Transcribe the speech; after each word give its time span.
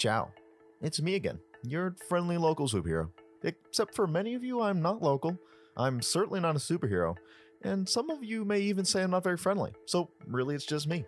ciao. 0.00 0.32
It's 0.80 1.02
me 1.02 1.14
again, 1.14 1.38
your 1.62 1.94
friendly 2.08 2.38
local 2.38 2.66
superhero. 2.66 3.10
Except 3.42 3.94
for 3.94 4.06
many 4.06 4.34
of 4.34 4.42
you, 4.42 4.62
I'm 4.62 4.80
not 4.80 5.02
local. 5.02 5.38
I'm 5.76 6.00
certainly 6.00 6.40
not 6.40 6.56
a 6.56 6.58
superhero. 6.58 7.16
And 7.62 7.86
some 7.86 8.08
of 8.08 8.24
you 8.24 8.46
may 8.46 8.60
even 8.60 8.86
say 8.86 9.02
I'm 9.02 9.10
not 9.10 9.24
very 9.24 9.36
friendly. 9.36 9.72
So, 9.84 10.08
really, 10.26 10.54
it's 10.54 10.64
just 10.64 10.88
me. 10.88 11.04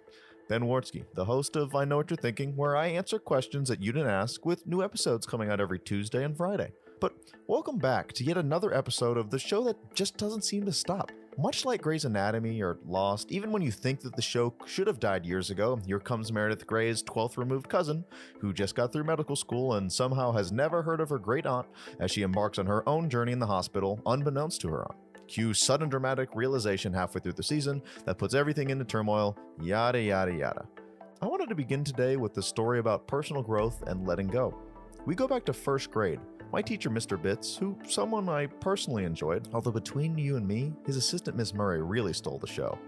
Ben 0.51 0.61
Wartsky, 0.61 1.07
the 1.15 1.25
host 1.25 1.57
of 1.57 1.75
I 1.75 1.87
Know 1.87 1.97
What 1.97 2.11
You're 2.11 2.19
Thinking, 2.19 2.55
where 2.55 2.77
I 2.77 2.89
answer 2.89 3.19
questions 3.19 3.71
that 3.71 3.83
you 3.83 3.93
didn't 3.93 4.11
ask, 4.11 4.45
with 4.45 4.67
new 4.67 4.83
episodes 4.83 5.25
coming 5.25 5.49
out 5.49 5.61
every 5.61 5.79
Tuesday 5.79 6.23
and 6.23 6.37
Friday. 6.37 6.73
But 7.01 7.15
welcome 7.47 7.79
back 7.79 8.13
to 8.15 8.25
yet 8.25 8.37
another 8.37 8.75
episode 8.75 9.17
of 9.17 9.31
the 9.31 9.39
show 9.39 9.65
that 9.65 9.95
just 9.95 10.19
doesn't 10.19 10.45
seem 10.45 10.67
to 10.67 10.73
stop. 10.73 11.11
Much 11.39 11.65
like 11.65 11.81
Grey's 11.81 12.05
Anatomy 12.05 12.63
or 12.63 12.79
Lost, 12.85 13.33
even 13.33 13.53
when 13.53 13.63
you 13.63 13.71
think 13.71 14.01
that 14.01 14.15
the 14.15 14.21
show 14.21 14.53
should 14.67 14.87
have 14.87 15.01
died 15.01 15.25
years 15.25 15.49
ago, 15.49 15.81
here 15.87 15.99
comes 15.99 16.31
Meredith 16.31 16.67
Grey's 16.67 17.03
12th 17.03 17.39
removed 17.39 17.71
cousin, 17.71 18.05
who 18.39 18.53
just 18.53 18.75
got 18.75 18.93
through 18.93 19.05
medical 19.05 19.35
school 19.35 19.75
and 19.75 19.91
somehow 19.91 20.33
has 20.33 20.53
never 20.53 20.83
heard 20.83 21.01
of 21.01 21.09
her 21.09 21.19
great 21.19 21.47
aunt 21.47 21.67
as 22.01 22.11
she 22.11 22.21
embarks 22.21 22.59
on 22.59 22.67
her 22.67 22.87
own 22.87 23.09
journey 23.09 23.33
in 23.33 23.39
the 23.39 23.47
hospital, 23.47 23.99
unbeknownst 24.05 24.61
to 24.61 24.69
her 24.69 24.83
aunt. 24.83 24.99
Cue 25.27 25.55
sudden 25.55 25.89
dramatic 25.89 26.29
realization 26.35 26.93
halfway 26.93 27.23
through 27.23 27.33
the 27.33 27.43
season 27.43 27.81
that 28.05 28.19
puts 28.19 28.35
everything 28.35 28.69
into 28.69 28.85
turmoil, 28.85 29.35
yada 29.59 30.03
yada 30.03 30.35
yada. 30.35 30.67
I 31.23 31.27
wanted 31.27 31.49
to 31.49 31.55
begin 31.55 31.83
today 31.83 32.19
with 32.19 32.35
the 32.35 32.43
story 32.43 32.79
about 32.79 33.07
personal 33.07 33.43
growth 33.43 33.83
and 33.87 34.07
letting 34.07 34.27
go. 34.27 34.55
We 35.07 35.15
go 35.15 35.27
back 35.27 35.47
to 35.47 35.55
first 35.55 35.91
grade, 35.91 36.21
my 36.53 36.61
teacher, 36.61 36.91
Mr. 36.91 37.21
Bitts, 37.21 37.57
who 37.57 37.77
someone 37.89 38.29
I 38.29 38.47
personally 38.47 39.05
enjoyed, 39.05 39.49
although 39.55 39.73
between 39.73 40.19
you 40.19 40.37
and 40.37 40.47
me, 40.47 40.75
his 40.87 40.97
assistant 40.97 41.37
Miss 41.37 41.55
Murray 41.55 41.83
really 41.83 42.13
stole 42.13 42.39
the 42.39 42.47
show. 42.47 42.79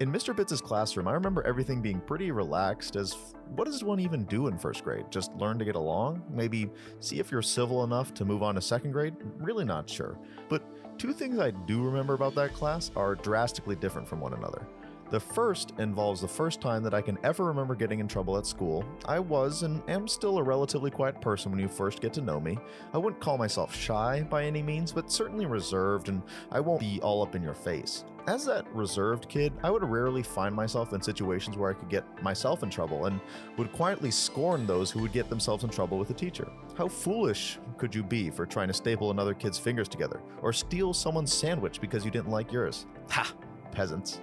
In 0.00 0.12
Mr. 0.12 0.36
Bitts' 0.36 0.60
classroom, 0.60 1.08
I 1.08 1.12
remember 1.12 1.42
everything 1.44 1.80
being 1.80 2.00
pretty 2.00 2.32
relaxed 2.32 2.96
as 2.96 3.16
what 3.54 3.64
does 3.64 3.82
one 3.82 4.00
even 4.00 4.24
do 4.24 4.48
in 4.48 4.58
first 4.58 4.84
grade? 4.84 5.06
Just 5.10 5.32
learn 5.36 5.58
to 5.58 5.64
get 5.64 5.74
along? 5.74 6.22
Maybe 6.30 6.70
see 7.00 7.18
if 7.18 7.30
you're 7.30 7.40
civil 7.40 7.84
enough 7.84 8.12
to 8.14 8.24
move 8.24 8.42
on 8.42 8.56
to 8.56 8.60
second 8.60 8.92
grade? 8.92 9.14
Really 9.38 9.64
not 9.64 9.88
sure. 9.88 10.18
But 10.48 10.62
two 10.98 11.12
things 11.12 11.38
I 11.38 11.52
do 11.52 11.82
remember 11.82 12.14
about 12.14 12.34
that 12.34 12.52
class 12.52 12.90
are 12.96 13.14
drastically 13.14 13.76
different 13.76 14.08
from 14.08 14.20
one 14.20 14.34
another. 14.34 14.66
The 15.12 15.20
first 15.20 15.74
involves 15.78 16.22
the 16.22 16.26
first 16.26 16.62
time 16.62 16.82
that 16.84 16.94
I 16.94 17.02
can 17.02 17.18
ever 17.22 17.44
remember 17.44 17.74
getting 17.74 18.00
in 18.00 18.08
trouble 18.08 18.38
at 18.38 18.46
school. 18.46 18.82
I 19.04 19.18
was 19.18 19.62
and 19.62 19.82
am 19.86 20.08
still 20.08 20.38
a 20.38 20.42
relatively 20.42 20.90
quiet 20.90 21.20
person 21.20 21.52
when 21.52 21.60
you 21.60 21.68
first 21.68 22.00
get 22.00 22.14
to 22.14 22.22
know 22.22 22.40
me. 22.40 22.56
I 22.94 22.96
wouldn't 22.96 23.20
call 23.20 23.36
myself 23.36 23.76
shy 23.76 24.22
by 24.22 24.44
any 24.46 24.62
means, 24.62 24.90
but 24.90 25.12
certainly 25.12 25.44
reserved, 25.44 26.08
and 26.08 26.22
I 26.50 26.60
won't 26.60 26.80
be 26.80 26.98
all 27.02 27.22
up 27.22 27.34
in 27.34 27.42
your 27.42 27.52
face. 27.52 28.06
As 28.26 28.46
that 28.46 28.66
reserved 28.74 29.28
kid, 29.28 29.52
I 29.62 29.70
would 29.70 29.84
rarely 29.84 30.22
find 30.22 30.54
myself 30.54 30.94
in 30.94 31.02
situations 31.02 31.58
where 31.58 31.70
I 31.70 31.74
could 31.74 31.90
get 31.90 32.22
myself 32.22 32.62
in 32.62 32.70
trouble 32.70 33.04
and 33.04 33.20
would 33.58 33.70
quietly 33.72 34.10
scorn 34.10 34.66
those 34.66 34.90
who 34.90 35.02
would 35.02 35.12
get 35.12 35.28
themselves 35.28 35.62
in 35.62 35.68
trouble 35.68 35.98
with 35.98 36.08
a 36.08 36.14
teacher. 36.14 36.50
How 36.74 36.88
foolish 36.88 37.58
could 37.76 37.94
you 37.94 38.02
be 38.02 38.30
for 38.30 38.46
trying 38.46 38.68
to 38.68 38.74
staple 38.74 39.10
another 39.10 39.34
kid's 39.34 39.58
fingers 39.58 39.88
together 39.88 40.22
or 40.40 40.54
steal 40.54 40.94
someone's 40.94 41.34
sandwich 41.34 41.82
because 41.82 42.02
you 42.02 42.10
didn't 42.10 42.30
like 42.30 42.50
yours? 42.50 42.86
Ha! 43.10 43.30
Peasants. 43.72 44.22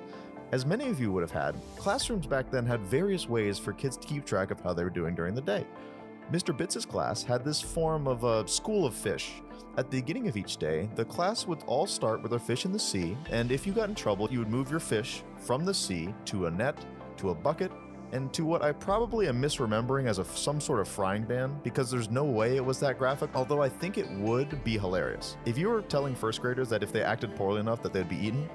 As 0.51 0.65
many 0.65 0.87
of 0.87 0.99
you 0.99 1.11
would 1.11 1.21
have 1.21 1.31
had, 1.31 1.55
classrooms 1.77 2.25
back 2.25 2.49
then 2.49 2.65
had 2.65 2.81
various 2.81 3.29
ways 3.29 3.59
for 3.59 3.71
kids 3.71 3.97
to 3.97 4.07
keep 4.07 4.25
track 4.25 4.49
of 4.49 4.59
how 4.59 4.73
they 4.73 4.83
were 4.83 4.89
doing 4.89 5.13
during 5.13 5.35
the 5.35 5.41
day. 5.41 5.63
Mr. 6.31 6.55
Bitts' 6.55 6.85
class 6.85 7.21
had 7.21 7.45
this 7.45 7.61
form 7.61 8.07
of 8.07 8.23
a 8.23 8.47
school 8.47 8.85
of 8.87 8.95
fish. 8.95 9.33
At 9.77 9.91
the 9.91 10.01
beginning 10.01 10.27
of 10.27 10.37
each 10.37 10.57
day, 10.57 10.89
the 10.95 11.05
class 11.05 11.45
would 11.45 11.63
all 11.67 11.85
start 11.85 12.23
with 12.23 12.33
a 12.33 12.39
fish 12.39 12.65
in 12.65 12.71
the 12.71 12.79
sea, 12.79 13.15
and 13.29 13.51
if 13.51 13.67
you 13.67 13.73
got 13.73 13.89
in 13.89 13.95
trouble, 13.95 14.27
you 14.31 14.39
would 14.39 14.49
move 14.49 14.71
your 14.71 14.79
fish 14.79 15.21
from 15.37 15.65
the 15.65 15.73
sea 15.73 16.13
to 16.25 16.47
a 16.47 16.51
net, 16.51 16.83
to 17.17 17.29
a 17.29 17.35
bucket, 17.35 17.71
and 18.11 18.33
to 18.33 18.43
what 18.43 18.63
I 18.63 18.71
probably 18.71 19.27
am 19.27 19.39
misremembering 19.39 20.07
as 20.07 20.17
a, 20.17 20.25
some 20.25 20.59
sort 20.59 20.79
of 20.79 20.87
frying 20.87 21.25
pan 21.25 21.59
because 21.63 21.91
there's 21.91 22.09
no 22.09 22.23
way 22.23 22.55
it 22.55 22.65
was 22.65 22.79
that 22.79 22.97
graphic, 22.97 23.29
although 23.35 23.61
I 23.61 23.69
think 23.69 23.99
it 23.99 24.09
would 24.09 24.63
be 24.63 24.79
hilarious. 24.79 25.37
If 25.45 25.59
you 25.59 25.69
were 25.69 25.83
telling 25.83 26.15
first 26.15 26.41
graders 26.41 26.69
that 26.69 26.81
if 26.81 26.91
they 26.91 27.03
acted 27.03 27.35
poorly 27.35 27.59
enough 27.59 27.83
that 27.83 27.93
they'd 27.93 28.09
be 28.09 28.17
eaten, 28.17 28.49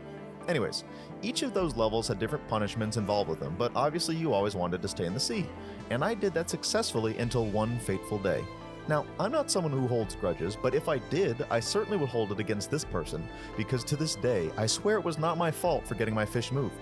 Anyways, 0.48 0.84
each 1.22 1.42
of 1.42 1.54
those 1.54 1.76
levels 1.76 2.08
had 2.08 2.18
different 2.18 2.46
punishments 2.48 2.96
involved 2.96 3.30
with 3.30 3.40
them, 3.40 3.54
but 3.58 3.72
obviously 3.74 4.14
you 4.14 4.32
always 4.32 4.54
wanted 4.54 4.82
to 4.82 4.88
stay 4.88 5.06
in 5.06 5.14
the 5.14 5.20
sea. 5.20 5.46
And 5.90 6.04
I 6.04 6.14
did 6.14 6.34
that 6.34 6.50
successfully 6.50 7.16
until 7.18 7.46
one 7.46 7.78
fateful 7.78 8.18
day. 8.18 8.44
Now, 8.86 9.06
I'm 9.18 9.32
not 9.32 9.50
someone 9.50 9.72
who 9.72 9.86
holds 9.86 10.14
grudges, 10.14 10.56
but 10.60 10.74
if 10.74 10.88
I 10.88 10.98
did, 11.08 11.46
I 11.50 11.58
certainly 11.60 11.96
would 11.96 12.10
hold 12.10 12.32
it 12.32 12.40
against 12.40 12.70
this 12.70 12.84
person, 12.84 13.26
because 13.56 13.82
to 13.84 13.96
this 13.96 14.14
day, 14.16 14.50
I 14.58 14.66
swear 14.66 14.98
it 14.98 15.04
was 15.04 15.18
not 15.18 15.38
my 15.38 15.50
fault 15.50 15.86
for 15.86 15.94
getting 15.94 16.14
my 16.14 16.26
fish 16.26 16.52
moved. 16.52 16.76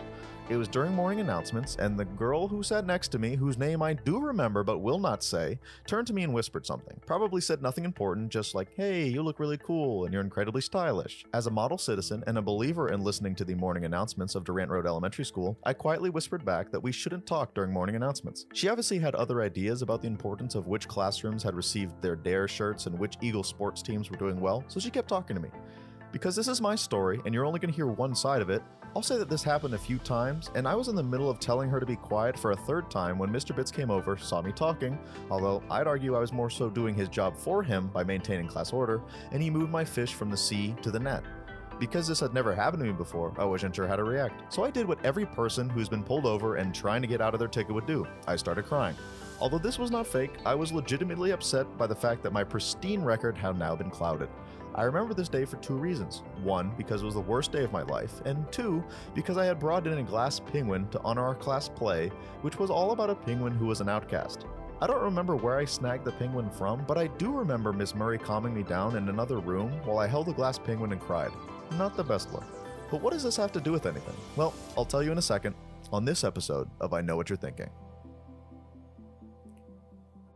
It 0.52 0.58
was 0.58 0.68
during 0.68 0.92
morning 0.92 1.20
announcements, 1.20 1.76
and 1.76 1.98
the 1.98 2.04
girl 2.04 2.46
who 2.46 2.62
sat 2.62 2.84
next 2.84 3.08
to 3.08 3.18
me, 3.18 3.36
whose 3.36 3.56
name 3.56 3.80
I 3.80 3.94
do 3.94 4.20
remember 4.20 4.62
but 4.62 4.80
will 4.80 4.98
not 4.98 5.24
say, 5.24 5.58
turned 5.86 6.06
to 6.08 6.12
me 6.12 6.24
and 6.24 6.34
whispered 6.34 6.66
something. 6.66 7.00
Probably 7.06 7.40
said 7.40 7.62
nothing 7.62 7.86
important, 7.86 8.28
just 8.28 8.54
like, 8.54 8.68
hey, 8.76 9.08
you 9.08 9.22
look 9.22 9.40
really 9.40 9.56
cool 9.56 10.04
and 10.04 10.12
you're 10.12 10.22
incredibly 10.22 10.60
stylish. 10.60 11.24
As 11.32 11.46
a 11.46 11.50
model 11.50 11.78
citizen 11.78 12.22
and 12.26 12.36
a 12.36 12.42
believer 12.42 12.90
in 12.90 13.00
listening 13.00 13.34
to 13.36 13.46
the 13.46 13.54
morning 13.54 13.86
announcements 13.86 14.34
of 14.34 14.44
Durant 14.44 14.70
Road 14.70 14.84
Elementary 14.84 15.24
School, 15.24 15.56
I 15.64 15.72
quietly 15.72 16.10
whispered 16.10 16.44
back 16.44 16.70
that 16.70 16.82
we 16.82 16.92
shouldn't 16.92 17.24
talk 17.24 17.54
during 17.54 17.72
morning 17.72 17.96
announcements. 17.96 18.44
She 18.52 18.68
obviously 18.68 18.98
had 18.98 19.14
other 19.14 19.40
ideas 19.40 19.80
about 19.80 20.02
the 20.02 20.08
importance 20.08 20.54
of 20.54 20.66
which 20.66 20.86
classrooms 20.86 21.42
had 21.42 21.54
received 21.54 22.02
their 22.02 22.14
Dare 22.14 22.46
shirts 22.46 22.84
and 22.84 22.98
which 22.98 23.16
Eagle 23.22 23.42
sports 23.42 23.80
teams 23.80 24.10
were 24.10 24.18
doing 24.18 24.38
well, 24.38 24.64
so 24.68 24.80
she 24.80 24.90
kept 24.90 25.08
talking 25.08 25.34
to 25.34 25.40
me. 25.40 25.48
Because 26.12 26.36
this 26.36 26.46
is 26.46 26.60
my 26.60 26.74
story 26.74 27.22
and 27.24 27.32
you're 27.34 27.46
only 27.46 27.58
going 27.58 27.70
to 27.72 27.74
hear 27.74 27.86
one 27.86 28.14
side 28.14 28.42
of 28.42 28.50
it, 28.50 28.62
I'll 28.94 29.02
say 29.02 29.16
that 29.16 29.30
this 29.30 29.42
happened 29.42 29.72
a 29.72 29.78
few 29.78 29.98
times, 29.98 30.50
and 30.54 30.68
I 30.68 30.74
was 30.74 30.88
in 30.88 30.94
the 30.94 31.02
middle 31.02 31.30
of 31.30 31.40
telling 31.40 31.70
her 31.70 31.80
to 31.80 31.86
be 31.86 31.96
quiet 31.96 32.38
for 32.38 32.50
a 32.50 32.56
third 32.56 32.90
time 32.90 33.16
when 33.16 33.30
Mr. 33.30 33.56
Bitts 33.56 33.70
came 33.70 33.90
over, 33.90 34.18
saw 34.18 34.42
me 34.42 34.52
talking, 34.52 34.98
although 35.30 35.62
I'd 35.70 35.86
argue 35.86 36.14
I 36.14 36.18
was 36.18 36.30
more 36.30 36.50
so 36.50 36.68
doing 36.68 36.94
his 36.94 37.08
job 37.08 37.34
for 37.34 37.62
him 37.62 37.86
by 37.86 38.04
maintaining 38.04 38.48
class 38.48 38.70
order, 38.70 39.00
and 39.30 39.42
he 39.42 39.48
moved 39.48 39.72
my 39.72 39.82
fish 39.82 40.12
from 40.12 40.30
the 40.30 40.36
sea 40.36 40.74
to 40.82 40.90
the 40.90 41.00
net. 41.00 41.24
Because 41.80 42.06
this 42.06 42.20
had 42.20 42.34
never 42.34 42.54
happened 42.54 42.82
to 42.82 42.86
me 42.90 42.92
before, 42.92 43.32
I 43.38 43.46
wasn't 43.46 43.74
sure 43.74 43.88
how 43.88 43.96
to 43.96 44.04
react. 44.04 44.52
So 44.52 44.62
I 44.62 44.70
did 44.70 44.86
what 44.86 45.02
every 45.06 45.24
person 45.24 45.70
who's 45.70 45.88
been 45.88 46.04
pulled 46.04 46.26
over 46.26 46.56
and 46.56 46.74
trying 46.74 47.00
to 47.00 47.08
get 47.08 47.22
out 47.22 47.32
of 47.32 47.40
their 47.40 47.48
ticket 47.48 47.74
would 47.74 47.86
do 47.86 48.06
I 48.26 48.36
started 48.36 48.66
crying. 48.66 48.94
Although 49.40 49.58
this 49.58 49.78
was 49.78 49.90
not 49.90 50.06
fake, 50.06 50.34
I 50.44 50.54
was 50.54 50.70
legitimately 50.70 51.30
upset 51.30 51.66
by 51.78 51.86
the 51.86 51.94
fact 51.94 52.22
that 52.24 52.32
my 52.32 52.44
pristine 52.44 53.02
record 53.02 53.38
had 53.38 53.58
now 53.58 53.74
been 53.74 53.90
clouded. 53.90 54.28
I 54.74 54.84
remember 54.84 55.12
this 55.12 55.28
day 55.28 55.44
for 55.44 55.56
two 55.56 55.74
reasons. 55.74 56.22
One, 56.42 56.72
because 56.78 57.02
it 57.02 57.04
was 57.04 57.14
the 57.14 57.20
worst 57.20 57.52
day 57.52 57.62
of 57.62 57.72
my 57.72 57.82
life, 57.82 58.22
and 58.24 58.50
two, 58.50 58.82
because 59.14 59.36
I 59.36 59.44
had 59.44 59.58
brought 59.58 59.86
in 59.86 59.98
a 59.98 60.02
glass 60.02 60.40
penguin 60.40 60.88
to 60.90 61.00
honor 61.02 61.22
our 61.22 61.34
class 61.34 61.68
play, 61.68 62.08
which 62.40 62.58
was 62.58 62.70
all 62.70 62.92
about 62.92 63.10
a 63.10 63.14
penguin 63.14 63.54
who 63.54 63.66
was 63.66 63.80
an 63.80 63.88
outcast. 63.88 64.46
I 64.80 64.86
don't 64.86 65.02
remember 65.02 65.36
where 65.36 65.58
I 65.58 65.64
snagged 65.64 66.04
the 66.04 66.12
penguin 66.12 66.50
from, 66.50 66.84
but 66.88 66.98
I 66.98 67.06
do 67.06 67.30
remember 67.32 67.72
Miss 67.72 67.94
Murray 67.94 68.18
calming 68.18 68.54
me 68.54 68.62
down 68.62 68.96
in 68.96 69.08
another 69.08 69.38
room 69.38 69.70
while 69.84 69.98
I 69.98 70.06
held 70.06 70.26
the 70.26 70.32
glass 70.32 70.58
penguin 70.58 70.92
and 70.92 71.00
cried. 71.00 71.30
Not 71.78 71.96
the 71.96 72.02
best 72.02 72.32
look. 72.32 72.44
But 72.90 73.00
what 73.00 73.12
does 73.12 73.22
this 73.22 73.36
have 73.36 73.52
to 73.52 73.60
do 73.60 73.72
with 73.72 73.86
anything? 73.86 74.14
Well, 74.36 74.52
I'll 74.76 74.84
tell 74.84 75.02
you 75.02 75.12
in 75.12 75.18
a 75.18 75.22
second 75.22 75.54
on 75.92 76.04
this 76.04 76.24
episode 76.24 76.68
of 76.80 76.92
I 76.92 77.00
Know 77.00 77.16
What 77.16 77.30
You're 77.30 77.36
Thinking. 77.36 77.70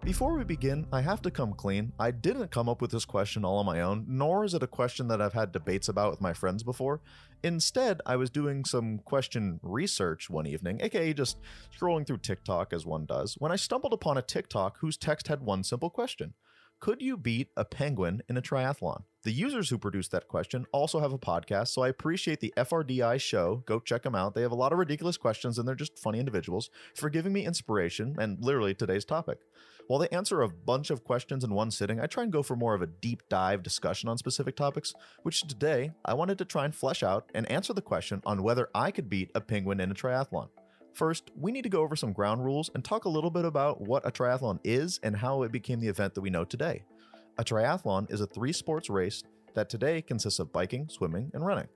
Before 0.07 0.35
we 0.35 0.45
begin, 0.45 0.87
I 0.93 1.01
have 1.01 1.21
to 1.23 1.33
come 1.33 1.53
clean. 1.53 1.93
I 1.99 2.13
didn't 2.13 2.53
come 2.53 2.69
up 2.69 2.81
with 2.81 2.93
this 2.93 3.05
question 3.05 3.45
all 3.45 3.59
on 3.59 3.67
my 3.67 3.81
own, 3.81 4.05
nor 4.07 4.45
is 4.45 4.55
it 4.55 4.63
a 4.63 4.69
question 4.69 5.09
that 5.09 5.21
I've 5.21 5.33
had 5.33 5.51
debates 5.51 5.89
about 5.89 6.13
with 6.13 6.21
my 6.21 6.33
friends 6.33 6.63
before. 6.63 7.01
Instead, 7.43 8.01
I 8.07 8.15
was 8.15 8.31
doing 8.31 8.65
some 8.65 9.01
question 9.01 9.59
research 9.65 10.31
one 10.31 10.47
evening, 10.47 10.81
aka 10.81 11.13
just 11.13 11.39
scrolling 11.77 12.07
through 12.07 12.19
TikTok 12.19 12.73
as 12.73 12.87
one 12.87 13.05
does, 13.05 13.35
when 13.41 13.51
I 13.51 13.57
stumbled 13.57 13.93
upon 13.93 14.17
a 14.17 14.23
TikTok 14.23 14.79
whose 14.79 14.97
text 14.97 15.27
had 15.27 15.43
one 15.43 15.65
simple 15.65 15.91
question 15.91 16.35
Could 16.79 17.01
you 17.01 17.17
beat 17.17 17.49
a 17.57 17.65
penguin 17.65 18.23
in 18.29 18.37
a 18.37 18.43
triathlon? 18.43 19.05
The 19.23 19.33
users 19.33 19.71
who 19.71 19.79
produced 19.79 20.11
that 20.11 20.29
question 20.29 20.67
also 20.73 21.01
have 21.01 21.13
a 21.13 21.19
podcast, 21.19 21.69
so 21.69 21.83
I 21.83 21.89
appreciate 21.89 22.41
the 22.41 22.53
FRDI 22.55 23.19
show. 23.19 23.63
Go 23.67 23.81
check 23.81 24.03
them 24.03 24.15
out. 24.15 24.35
They 24.35 24.43
have 24.43 24.53
a 24.53 24.57
lot 24.57 24.73
of 24.73 24.79
ridiculous 24.79 25.17
questions 25.17 25.59
and 25.59 25.67
they're 25.67 25.75
just 25.75 25.99
funny 25.99 26.21
individuals 26.21 26.69
for 26.95 27.09
giving 27.09 27.33
me 27.33 27.47
inspiration 27.47 28.15
and 28.19 28.39
literally 28.45 28.75
today's 28.75 29.07
topic. 29.07 29.39
While 29.89 30.01
they 30.01 30.09
answer 30.09 30.43
a 30.43 30.51
bunch 30.51 30.91
of 30.91 31.03
questions 31.03 31.45
in 31.45 31.55
one 31.55 31.71
sitting, 31.71 31.99
I 31.99 32.07
try 32.07 32.25
and 32.25 32.33
go 32.33 32.43
for 32.43 32.57
more 32.57 32.75
of 32.75 32.83
a 32.83 32.87
deep 32.87 33.23
dive 33.31 33.63
discussion 33.63 34.11
on 34.11 34.19
specific 34.19 34.55
topics, 34.55 34.93
which 35.23 35.41
today 35.49 35.93
I 36.05 36.13
wanted 36.13 36.37
to 36.39 36.45
try 36.45 36.67
and 36.67 36.75
flesh 36.75 37.03
out 37.03 37.31
and 37.35 37.51
answer 37.51 37.73
the 37.73 37.81
question 37.81 38.21
on 38.27 38.43
whether 38.43 38.69
I 38.75 38.91
could 38.91 39.09
beat 39.09 39.31
a 39.35 39.41
penguin 39.41 39.81
in 39.81 39.91
a 39.91 39.95
triathlon. 39.95 40.51
First, 40.97 41.31
we 41.39 41.53
need 41.53 41.65
to 41.65 41.69
go 41.69 41.83
over 41.83 41.95
some 41.95 42.15
ground 42.15 42.43
rules 42.43 42.71
and 42.75 42.83
talk 42.83 43.05
a 43.05 43.11
little 43.11 43.29
bit 43.29 43.45
about 43.45 43.83
what 43.83 44.07
a 44.07 44.11
triathlon 44.11 44.59
is 44.65 44.99
and 45.03 45.15
how 45.15 45.43
it 45.43 45.53
became 45.53 45.79
the 45.79 45.89
event 45.89 46.15
that 46.15 46.23
we 46.23 46.31
know 46.31 46.43
today. 46.43 46.85
A 47.37 47.45
triathlon 47.45 48.11
is 48.11 48.23
a 48.23 48.27
three 48.27 48.51
sports 48.51 48.89
race 48.89 49.23
that 49.53 49.69
today 49.69 50.01
consists 50.01 50.39
of 50.39 50.55
biking, 50.55 50.89
swimming, 50.89 51.31
and 51.35 51.45
running. 51.45 51.69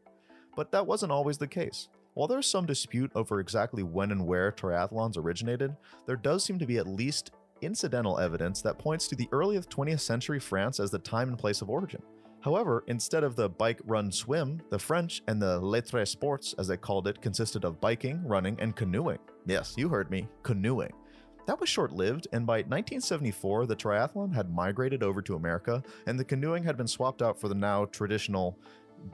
But 0.57 0.73
that 0.73 0.87
wasn't 0.87 1.13
always 1.13 1.37
the 1.37 1.47
case. 1.47 1.89
While 2.15 2.29
there's 2.29 2.47
some 2.47 2.65
dispute 2.65 3.13
over 3.15 3.41
exactly 3.41 3.83
when 3.83 4.11
and 4.11 4.27
where 4.27 4.53
triathlons 4.53 5.19
originated, 5.19 5.77
there 6.07 6.17
does 6.17 6.43
seem 6.43 6.59
to 6.59 6.67
be 6.67 6.79
at 6.79 6.87
least 6.87 7.33
incidental 7.61 8.19
evidence 8.19 8.63
that 8.63 8.79
points 8.79 9.07
to 9.09 9.17
the 9.17 9.29
early 9.33 9.59
20th 9.59 10.01
century 10.01 10.41
France 10.41 10.81
as 10.81 10.91
the 10.91 10.99
time 10.99 11.29
and 11.29 11.39
place 11.39 11.61
of 11.61 11.69
origin. 11.69 12.03
However, 12.43 12.85
instead 12.87 13.23
of 13.23 13.37
the 13.37 13.49
bike, 13.49 13.81
run, 13.85 14.11
swim, 14.11 14.63
the 14.71 14.79
French 14.79 15.23
and 15.27 15.41
the 15.41 15.61
Les 15.61 15.83
Trois 15.83 16.05
Sports, 16.05 16.55
as 16.59 16.69
they 16.69 16.77
called 16.77 17.07
it, 17.07 17.21
consisted 17.21 17.65
of 17.65 17.81
biking, 17.81 18.27
running, 18.27 18.57
and 18.61 18.75
canoeing. 18.75 19.19
Yes, 19.47 19.75
you 19.77 19.89
heard 19.89 20.11
me, 20.11 20.27
canoeing. 20.43 20.93
That 21.47 21.61
was 21.61 21.69
short 21.69 21.93
lived, 21.93 22.29
and 22.33 22.47
by 22.47 22.59
1974, 22.59 23.67
the 23.67 23.77
triathlon 23.77 24.35
had 24.35 24.55
migrated 24.55 25.03
over 25.03 25.21
to 25.23 25.35
America, 25.35 25.83
and 26.07 26.19
the 26.19 26.25
canoeing 26.25 26.63
had 26.63 26.77
been 26.77 26.87
swapped 26.87 27.23
out 27.23 27.39
for 27.39 27.49
the 27.49 27.55
now 27.55 27.87
traditional 27.87 28.59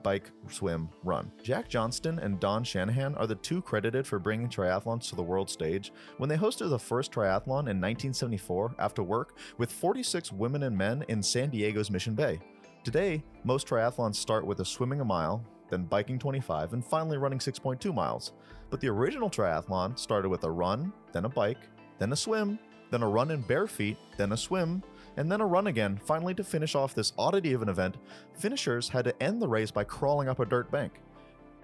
bike, 0.02 0.30
swim, 0.50 0.88
run. 1.04 1.30
Jack 1.42 1.68
Johnstone 1.68 2.18
and 2.18 2.40
Don 2.40 2.64
Shanahan 2.64 3.14
are 3.16 3.26
the 3.26 3.36
two 3.36 3.62
credited 3.62 4.06
for 4.06 4.18
bringing 4.18 4.48
triathlons 4.48 5.08
to 5.08 5.16
the 5.16 5.22
world 5.22 5.48
stage 5.48 5.92
when 6.18 6.28
they 6.28 6.36
hosted 6.36 6.70
the 6.70 6.78
first 6.78 7.12
triathlon 7.12 7.68
in 7.68 7.80
1974 7.80 8.74
after 8.78 9.02
work 9.02 9.38
with 9.58 9.70
46 9.72 10.32
women 10.32 10.64
and 10.64 10.76
men 10.76 11.04
in 11.08 11.22
San 11.22 11.50
Diego's 11.50 11.90
Mission 11.90 12.14
Bay. 12.14 12.40
Today, 12.86 13.24
most 13.42 13.66
triathlons 13.66 14.14
start 14.14 14.46
with 14.46 14.60
a 14.60 14.64
swimming 14.64 15.00
a 15.00 15.04
mile, 15.04 15.44
then 15.70 15.86
biking 15.86 16.20
25, 16.20 16.72
and 16.72 16.84
finally 16.84 17.16
running 17.16 17.40
6.2 17.40 17.92
miles. 17.92 18.30
But 18.70 18.80
the 18.80 18.86
original 18.86 19.28
triathlon 19.28 19.98
started 19.98 20.28
with 20.28 20.44
a 20.44 20.50
run, 20.52 20.92
then 21.10 21.24
a 21.24 21.28
bike, 21.28 21.68
then 21.98 22.12
a 22.12 22.16
swim, 22.16 22.60
then 22.92 23.02
a 23.02 23.08
run 23.08 23.32
in 23.32 23.40
bare 23.40 23.66
feet, 23.66 23.96
then 24.16 24.30
a 24.30 24.36
swim, 24.36 24.84
and 25.16 25.28
then 25.28 25.40
a 25.40 25.46
run 25.46 25.66
again. 25.66 25.98
Finally, 26.04 26.34
to 26.34 26.44
finish 26.44 26.76
off 26.76 26.94
this 26.94 27.12
oddity 27.18 27.54
of 27.54 27.62
an 27.62 27.68
event, 27.68 27.96
finishers 28.34 28.88
had 28.88 29.04
to 29.06 29.20
end 29.20 29.42
the 29.42 29.48
race 29.48 29.72
by 29.72 29.82
crawling 29.82 30.28
up 30.28 30.38
a 30.38 30.46
dirt 30.46 30.70
bank. 30.70 31.00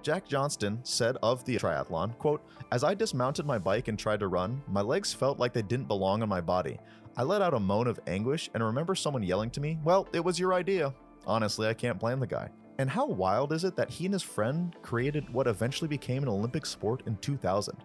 Jack 0.02 0.26
Johnstone 0.26 0.80
said 0.82 1.18
of 1.22 1.44
the 1.44 1.56
triathlon, 1.56 2.18
quote, 2.18 2.42
As 2.72 2.82
I 2.82 2.94
dismounted 2.94 3.46
my 3.46 3.58
bike 3.58 3.86
and 3.86 3.96
tried 3.96 4.18
to 4.18 4.26
run, 4.26 4.60
my 4.66 4.80
legs 4.80 5.14
felt 5.14 5.38
like 5.38 5.52
they 5.52 5.62
didn't 5.62 5.86
belong 5.86 6.20
on 6.24 6.28
my 6.28 6.40
body. 6.40 6.80
I 7.16 7.22
let 7.22 7.42
out 7.42 7.54
a 7.54 7.60
moan 7.60 7.86
of 7.86 8.00
anguish 8.08 8.50
and 8.54 8.64
remember 8.64 8.96
someone 8.96 9.22
yelling 9.22 9.50
to 9.50 9.60
me, 9.60 9.78
Well, 9.84 10.08
it 10.12 10.24
was 10.24 10.40
your 10.40 10.54
idea. 10.54 10.92
Honestly, 11.26 11.68
I 11.68 11.74
can't 11.74 11.98
blame 11.98 12.20
the 12.20 12.26
guy. 12.26 12.48
And 12.78 12.90
how 12.90 13.06
wild 13.06 13.52
is 13.52 13.64
it 13.64 13.76
that 13.76 13.90
he 13.90 14.06
and 14.06 14.14
his 14.14 14.22
friend 14.22 14.74
created 14.82 15.32
what 15.32 15.46
eventually 15.46 15.88
became 15.88 16.22
an 16.22 16.28
Olympic 16.28 16.66
sport 16.66 17.02
in 17.06 17.16
2000? 17.18 17.76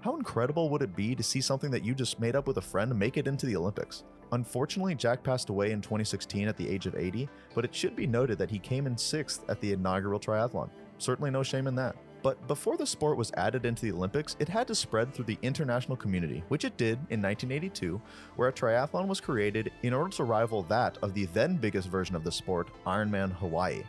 How 0.00 0.16
incredible 0.16 0.70
would 0.70 0.82
it 0.82 0.94
be 0.94 1.14
to 1.14 1.22
see 1.22 1.40
something 1.40 1.70
that 1.72 1.84
you 1.84 1.94
just 1.94 2.20
made 2.20 2.36
up 2.36 2.46
with 2.46 2.58
a 2.58 2.62
friend 2.62 2.96
make 2.96 3.16
it 3.16 3.26
into 3.26 3.44
the 3.44 3.56
Olympics? 3.56 4.04
Unfortunately, 4.32 4.94
Jack 4.94 5.22
passed 5.22 5.50
away 5.50 5.72
in 5.72 5.80
2016 5.80 6.48
at 6.48 6.56
the 6.56 6.68
age 6.68 6.86
of 6.86 6.94
80, 6.94 7.28
but 7.54 7.64
it 7.64 7.74
should 7.74 7.96
be 7.96 8.06
noted 8.06 8.38
that 8.38 8.50
he 8.50 8.58
came 8.58 8.86
in 8.86 8.96
sixth 8.96 9.48
at 9.48 9.60
the 9.60 9.72
inaugural 9.72 10.20
triathlon. 10.20 10.70
Certainly 10.98 11.30
no 11.32 11.42
shame 11.42 11.66
in 11.66 11.74
that. 11.76 11.96
But 12.26 12.48
before 12.48 12.76
the 12.76 12.88
sport 12.88 13.16
was 13.16 13.30
added 13.36 13.64
into 13.64 13.82
the 13.82 13.92
Olympics, 13.92 14.34
it 14.40 14.48
had 14.48 14.66
to 14.66 14.74
spread 14.74 15.14
through 15.14 15.26
the 15.26 15.38
international 15.42 15.96
community, 15.96 16.42
which 16.48 16.64
it 16.64 16.76
did 16.76 16.98
in 17.08 17.22
1982, 17.22 18.02
where 18.34 18.48
a 18.48 18.52
triathlon 18.52 19.06
was 19.06 19.20
created 19.20 19.70
in 19.84 19.94
order 19.94 20.10
to 20.16 20.24
rival 20.24 20.64
that 20.64 20.98
of 21.02 21.14
the 21.14 21.26
then 21.26 21.56
biggest 21.56 21.86
version 21.86 22.16
of 22.16 22.24
the 22.24 22.32
sport, 22.32 22.66
Ironman 22.84 23.30
Hawaii. 23.30 23.84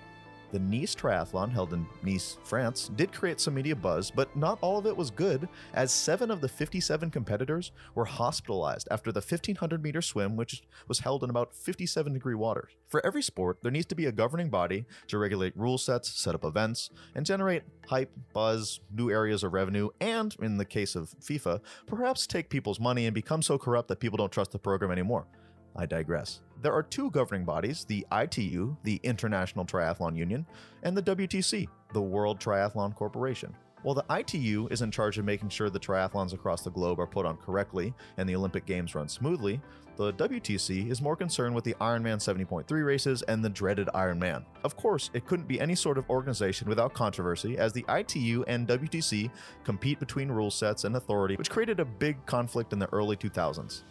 The 0.51 0.59
Nice 0.59 0.95
Triathlon, 0.95 1.51
held 1.51 1.73
in 1.73 1.85
Nice, 2.03 2.37
France, 2.43 2.89
did 2.95 3.11
create 3.11 3.41
some 3.41 3.53
media 3.53 3.75
buzz, 3.75 4.09
but 4.09 4.33
not 4.35 4.57
all 4.61 4.77
of 4.77 4.85
it 4.85 4.95
was 4.95 5.11
good, 5.11 5.49
as 5.73 5.91
seven 5.91 6.31
of 6.31 6.39
the 6.39 6.47
57 6.47 7.11
competitors 7.11 7.71
were 7.95 8.05
hospitalized 8.05 8.87
after 8.89 9.11
the 9.11 9.19
1500 9.19 9.83
meter 9.83 10.01
swim, 10.01 10.37
which 10.37 10.63
was 10.87 10.99
held 10.99 11.23
in 11.23 11.29
about 11.29 11.53
57 11.53 12.13
degree 12.13 12.35
water. 12.35 12.69
For 12.87 13.05
every 13.05 13.21
sport, 13.21 13.57
there 13.61 13.71
needs 13.71 13.85
to 13.87 13.95
be 13.95 14.05
a 14.05 14.11
governing 14.11 14.49
body 14.49 14.85
to 15.07 15.17
regulate 15.17 15.57
rule 15.57 15.77
sets, 15.77 16.09
set 16.09 16.35
up 16.35 16.45
events, 16.45 16.89
and 17.13 17.25
generate 17.25 17.63
hype, 17.87 18.11
buzz, 18.33 18.79
new 18.89 19.11
areas 19.11 19.43
of 19.43 19.51
revenue, 19.51 19.89
and, 19.99 20.35
in 20.41 20.57
the 20.57 20.65
case 20.65 20.95
of 20.95 21.13
FIFA, 21.19 21.59
perhaps 21.85 22.25
take 22.25 22.49
people's 22.49 22.79
money 22.79 23.05
and 23.05 23.13
become 23.13 23.41
so 23.41 23.57
corrupt 23.57 23.89
that 23.89 23.99
people 23.99 24.17
don't 24.17 24.31
trust 24.31 24.51
the 24.51 24.59
program 24.59 24.91
anymore. 24.91 25.27
I 25.75 25.85
digress. 25.85 26.39
There 26.61 26.73
are 26.73 26.83
two 26.83 27.11
governing 27.11 27.45
bodies 27.45 27.85
the 27.85 28.05
ITU, 28.11 28.75
the 28.83 28.99
International 29.03 29.65
Triathlon 29.65 30.15
Union, 30.15 30.45
and 30.83 30.97
the 30.97 31.03
WTC, 31.03 31.67
the 31.93 32.01
World 32.01 32.39
Triathlon 32.39 32.95
Corporation. 32.95 33.55
While 33.83 33.93
the 33.93 34.05
ITU 34.09 34.67
is 34.71 34.81
in 34.81 34.89
charge 34.89 35.19
of 35.19 35.25
making 35.25 35.49
sure 35.49 35.69
the 35.69 35.79
triathlons 35.79 36.33
across 36.33 36.63
the 36.63 36.71
globe 36.71 36.99
are 36.99 37.05
put 37.05 37.27
on 37.27 37.37
correctly 37.37 37.93
and 38.17 38.27
the 38.27 38.35
Olympic 38.35 38.65
Games 38.65 38.95
run 38.95 39.07
smoothly, 39.07 39.61
the 39.97 40.13
WTC 40.13 40.89
is 40.89 41.01
more 41.01 41.15
concerned 41.15 41.53
with 41.53 41.63
the 41.63 41.75
Ironman 41.75 42.17
70.3 42.17 42.85
races 42.85 43.21
and 43.23 43.45
the 43.45 43.49
dreaded 43.49 43.87
Ironman. 43.93 44.43
Of 44.63 44.75
course, 44.75 45.11
it 45.13 45.25
couldn't 45.27 45.47
be 45.47 45.61
any 45.61 45.75
sort 45.75 45.97
of 45.97 46.09
organization 46.09 46.67
without 46.67 46.93
controversy, 46.93 47.57
as 47.57 47.71
the 47.71 47.85
ITU 47.87 48.43
and 48.47 48.67
WTC 48.67 49.29
compete 49.63 49.99
between 49.99 50.29
rule 50.29 50.51
sets 50.51 50.83
and 50.83 50.95
authority, 50.95 51.35
which 51.35 51.49
created 51.49 51.79
a 51.79 51.85
big 51.85 52.23
conflict 52.25 52.73
in 52.73 52.79
the 52.79 52.91
early 52.91 53.15
2000s. 53.15 53.83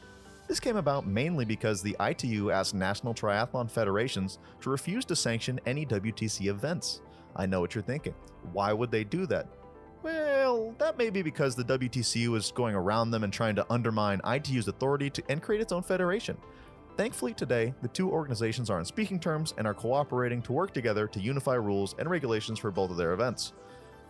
This 0.48 0.60
came 0.60 0.76
about 0.76 1.06
mainly 1.06 1.44
because 1.44 1.82
the 1.82 1.96
ITU 2.00 2.50
asked 2.50 2.74
national 2.74 3.14
triathlon 3.14 3.68
federations 3.68 4.38
to 4.60 4.70
refuse 4.70 5.04
to 5.06 5.16
sanction 5.16 5.58
any 5.66 5.84
WTC 5.84 6.46
events. 6.46 7.00
I 7.34 7.46
know 7.46 7.60
what 7.60 7.74
you're 7.74 7.82
thinking. 7.82 8.14
Why 8.52 8.72
would 8.72 8.92
they 8.92 9.02
do 9.02 9.26
that? 9.26 9.48
Well, 10.02 10.72
that 10.78 10.98
may 10.98 11.10
be 11.10 11.22
because 11.22 11.56
the 11.56 11.64
WTC 11.64 12.28
was 12.28 12.52
going 12.52 12.76
around 12.76 13.10
them 13.10 13.24
and 13.24 13.32
trying 13.32 13.56
to 13.56 13.66
undermine 13.70 14.20
ITU's 14.24 14.68
authority 14.68 15.10
to, 15.10 15.22
and 15.28 15.42
create 15.42 15.60
its 15.60 15.72
own 15.72 15.82
federation. 15.82 16.36
Thankfully, 16.96 17.34
today, 17.34 17.74
the 17.82 17.88
two 17.88 18.10
organizations 18.10 18.70
are 18.70 18.78
on 18.78 18.84
speaking 18.84 19.18
terms 19.18 19.52
and 19.58 19.66
are 19.66 19.74
cooperating 19.74 20.40
to 20.42 20.52
work 20.52 20.72
together 20.72 21.08
to 21.08 21.20
unify 21.20 21.54
rules 21.54 21.96
and 21.98 22.08
regulations 22.08 22.58
for 22.60 22.70
both 22.70 22.90
of 22.90 22.96
their 22.96 23.12
events 23.12 23.52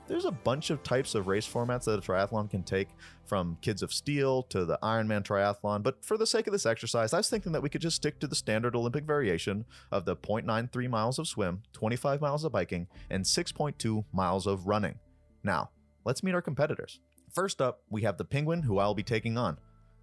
there's 0.08 0.24
a 0.24 0.30
bunch 0.30 0.70
of 0.70 0.82
types 0.82 1.14
of 1.14 1.26
race 1.26 1.48
formats 1.48 1.84
that 1.84 1.98
a 1.98 2.02
triathlon 2.02 2.50
can 2.50 2.62
take, 2.62 2.88
from 3.24 3.58
Kids 3.60 3.82
of 3.82 3.92
Steel 3.92 4.44
to 4.44 4.64
the 4.64 4.78
Ironman 4.82 5.24
triathlon. 5.24 5.82
But 5.82 6.04
for 6.04 6.16
the 6.16 6.26
sake 6.26 6.46
of 6.46 6.52
this 6.52 6.66
exercise, 6.66 7.12
I 7.12 7.18
was 7.18 7.28
thinking 7.28 7.52
that 7.52 7.62
we 7.62 7.68
could 7.68 7.80
just 7.80 7.96
stick 7.96 8.20
to 8.20 8.26
the 8.26 8.36
standard 8.36 8.76
Olympic 8.76 9.04
variation 9.04 9.64
of 9.90 10.04
the 10.04 10.16
0.93 10.16 10.88
miles 10.88 11.18
of 11.18 11.26
swim, 11.26 11.62
25 11.72 12.20
miles 12.20 12.44
of 12.44 12.52
biking, 12.52 12.86
and 13.10 13.24
6.2 13.24 14.04
miles 14.12 14.46
of 14.46 14.66
running. 14.66 14.98
Now, 15.42 15.70
let's 16.04 16.22
meet 16.22 16.34
our 16.34 16.42
competitors. 16.42 17.00
First 17.34 17.60
up, 17.60 17.82
we 17.90 18.02
have 18.02 18.16
the 18.16 18.24
penguin, 18.24 18.62
who 18.62 18.78
I'll 18.78 18.94
be 18.94 19.02
taking 19.02 19.36
on. 19.36 19.58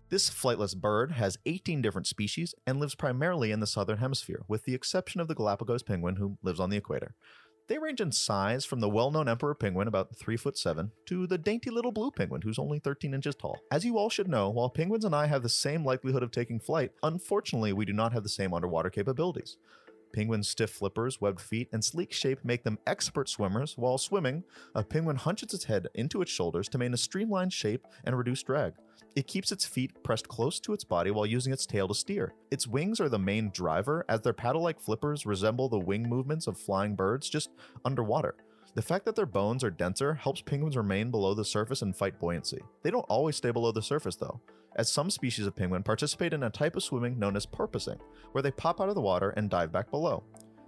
This 0.10 0.30
flightless 0.30 0.78
bird 0.78 1.14
has 1.14 1.40
18 1.46 1.82
different 1.82 2.06
species 2.06 2.54
and 2.68 2.80
lives 2.80 2.94
primarily 2.94 3.52
in 3.52 3.62
the 3.62 3.66
southern 3.66 3.98
hemisphere, 3.98 4.44
with 4.48 4.66
the 4.66 4.76
exception 4.76 5.22
of 5.22 5.28
the 5.28 5.34
Galapagos 5.34 5.82
penguin, 5.82 6.18
who 6.18 6.38
lives 6.44 6.60
on 6.60 6.70
the 6.70 6.78
equator. 6.78 7.16
They 7.68 7.78
range 7.78 8.02
in 8.02 8.12
size 8.12 8.66
from 8.66 8.82
the 8.82 8.90
well-known 8.90 9.30
emperor 9.30 9.56
penguin, 9.56 9.88
about 9.88 10.18
3 10.18 10.36
foot 10.36 10.58
7, 10.58 10.92
to 11.06 11.26
the 11.26 11.38
dainty 11.38 11.70
little 11.70 11.94
blue 11.94 12.12
penguin, 12.12 12.42
who's 12.42 12.60
only 12.60 12.78
13 12.78 13.14
inches 13.14 13.36
tall. 13.36 13.58
As 13.72 13.86
you 13.86 13.98
all 13.98 14.10
should 14.10 14.28
know, 14.28 14.50
while 14.50 14.70
penguins 14.70 15.06
and 15.06 15.16
I 15.16 15.28
have 15.28 15.44
the 15.44 15.50
same 15.50 15.86
likelihood 15.86 16.24
of 16.24 16.32
taking 16.32 16.60
flight, 16.60 16.92
unfortunately 17.04 17.72
we 17.72 17.86
do 17.86 17.94
not 17.94 18.12
have 18.12 18.24
the 18.24 18.30
same 18.30 18.54
underwater 18.54 18.90
capabilities. 18.90 19.56
Penguins' 20.14 20.48
stiff 20.48 20.70
flippers, 20.70 21.20
webbed 21.20 21.42
feet, 21.42 21.70
and 21.74 21.84
sleek 21.84 22.14
shape 22.14 22.40
make 22.44 22.64
them 22.64 22.78
expert 22.86 23.28
swimmers. 23.28 23.78
While 23.78 23.98
swimming, 23.98 24.44
a 24.76 24.84
penguin 24.84 25.18
hunches 25.18 25.54
its 25.54 25.66
head 25.66 25.88
into 25.96 26.22
its 26.22 26.32
shoulders 26.32 26.70
to 26.70 26.78
maintain 26.78 26.94
a 26.94 26.98
streamlined 26.98 27.52
shape 27.52 27.86
and 28.04 28.18
reduce 28.18 28.44
drag. 28.44 28.74
It 29.16 29.28
keeps 29.28 29.52
its 29.52 29.66
feet 29.66 30.04
pressed 30.04 30.28
close 30.28 30.60
to 30.62 30.74
its 30.74 30.84
body 30.84 31.12
while 31.12 31.26
using 31.26 31.52
its 31.52 31.66
tail 31.66 31.88
to 31.88 31.96
steer. 31.96 32.34
Its 32.52 32.68
wings 32.68 33.00
are 33.00 33.10
the 33.10 33.20
main 33.20 33.52
driver, 33.52 34.06
as 34.08 34.22
their 34.22 34.34
paddle 34.34 34.62
like 34.62 34.80
flippers 34.80 35.26
resemble 35.26 35.70
the 35.70 35.80
wing 35.80 36.08
movements 36.08 36.48
of 36.48 36.58
flying 36.58 36.96
birds 36.96 37.30
just 37.30 37.50
underwater. 37.86 38.36
The 38.76 38.82
fact 38.82 39.06
that 39.06 39.16
their 39.16 39.28
bones 39.28 39.64
are 39.64 39.70
denser 39.70 40.16
helps 40.16 40.42
penguins 40.42 40.76
remain 40.76 41.12
below 41.12 41.36
the 41.36 41.46
surface 41.46 41.84
and 41.84 41.96
fight 41.96 42.20
buoyancy. 42.20 42.60
They 42.82 42.90
don't 42.90 43.06
always 43.08 43.36
stay 43.36 43.52
below 43.52 43.72
the 43.72 43.84
surface 43.84 44.16
though, 44.16 44.42
as 44.76 44.92
some 44.92 45.12
species 45.12 45.46
of 45.46 45.56
penguin 45.56 45.84
participate 45.84 46.34
in 46.34 46.42
a 46.42 46.50
type 46.50 46.76
of 46.76 46.82
swimming 46.82 47.20
known 47.20 47.36
as 47.36 47.46
porpoising, 47.46 48.00
where 48.32 48.42
they 48.42 48.50
pop 48.50 48.82
out 48.82 48.90
of 48.90 48.96
the 48.96 49.02
water 49.02 49.30
and 49.32 49.48
dive 49.48 49.72
back 49.72 49.92
below. 49.92 50.24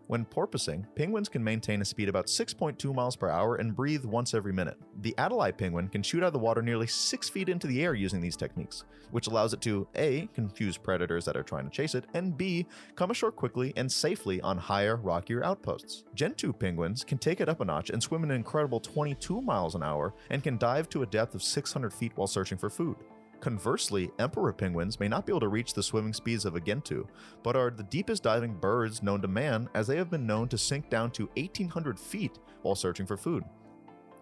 When 0.08 0.24
porpoising, 0.24 0.86
penguins 0.96 1.30
can 1.30 1.44
maintain 1.44 1.82
a 1.82 1.86
speed 1.86 2.10
about 2.10 2.28
6.2 2.28 2.94
miles 2.94 3.16
per 3.16 3.28
hour 3.28 3.56
and 3.56 3.76
breathe 3.76 4.06
once 4.06 4.36
every 4.36 4.54
minute. 4.54 4.78
The 5.02 5.16
Adelie 5.18 5.58
penguin 5.58 5.88
can 5.88 6.04
shoot 6.04 6.22
out 6.22 6.28
of 6.28 6.34
the 6.34 6.40
water 6.40 6.62
nearly 6.62 6.86
6 6.86 7.30
feet 7.30 7.50
into 7.50 7.66
the 7.66 7.84
air 7.84 7.96
using 7.96 8.22
these 8.22 8.38
techniques, 8.38 8.84
which 9.10 9.26
allows 9.26 9.54
it 9.54 9.62
to 9.62 9.88
A. 9.96 10.30
confuse 10.36 10.78
predators 10.78 11.26
that 11.26 11.36
are 11.36 11.42
trying 11.42 11.66
to 11.66 11.72
chase 11.72 11.96
it, 11.96 12.06
and 12.14 12.38
B. 12.38 12.68
come 12.96 13.10
ashore 13.10 13.32
quickly 13.32 13.74
and 13.76 13.92
safely 13.92 14.40
on 14.42 14.60
higher, 14.60 14.98
rockier 14.98 15.44
outposts. 15.44 16.04
Gentoo 16.14 16.54
penguins 16.54 17.04
can 17.04 17.18
take 17.18 17.42
it 17.42 17.50
up 17.50 17.62
a 17.62 17.66
notch 17.66 17.90
and 17.90 18.02
swim 18.02 18.24
an 18.24 18.30
incredible 18.30 18.80
22 18.80 19.42
miles 19.42 19.74
an 19.74 19.82
hour 19.82 20.14
and 20.30 20.44
can 20.44 20.60
dive 20.60 20.88
to 20.90 21.02
a 21.02 21.08
depth 21.08 21.34
of 21.34 21.42
600 21.42 21.92
feet 21.92 22.12
while 22.16 22.28
searching 22.28 22.60
for 22.60 22.70
food. 22.70 22.98
Conversely, 23.40 24.10
emperor 24.18 24.52
penguins 24.52 25.00
may 25.00 25.08
not 25.08 25.26
be 25.26 25.32
able 25.32 25.42
to 25.42 25.48
reach 25.48 25.74
the 25.74 25.84
swimming 25.84 26.14
speeds 26.14 26.46
of 26.46 26.56
a 26.56 26.60
Gentoo, 26.60 27.06
but 27.44 27.56
are 27.56 27.70
the 27.70 27.84
deepest 27.84 28.24
diving 28.24 28.56
birds 28.56 29.04
known 29.04 29.22
to 29.22 29.28
man 29.28 29.70
as 29.76 29.86
they 29.86 29.98
have 29.98 30.10
been 30.10 30.26
known 30.26 30.48
to 30.48 30.58
sink 30.58 30.90
down 30.90 31.12
to 31.12 31.30
1800 31.38 32.00
feet 32.00 32.40
while 32.64 32.76
searching 32.76 33.06
for 33.06 33.18
food. 33.18 33.44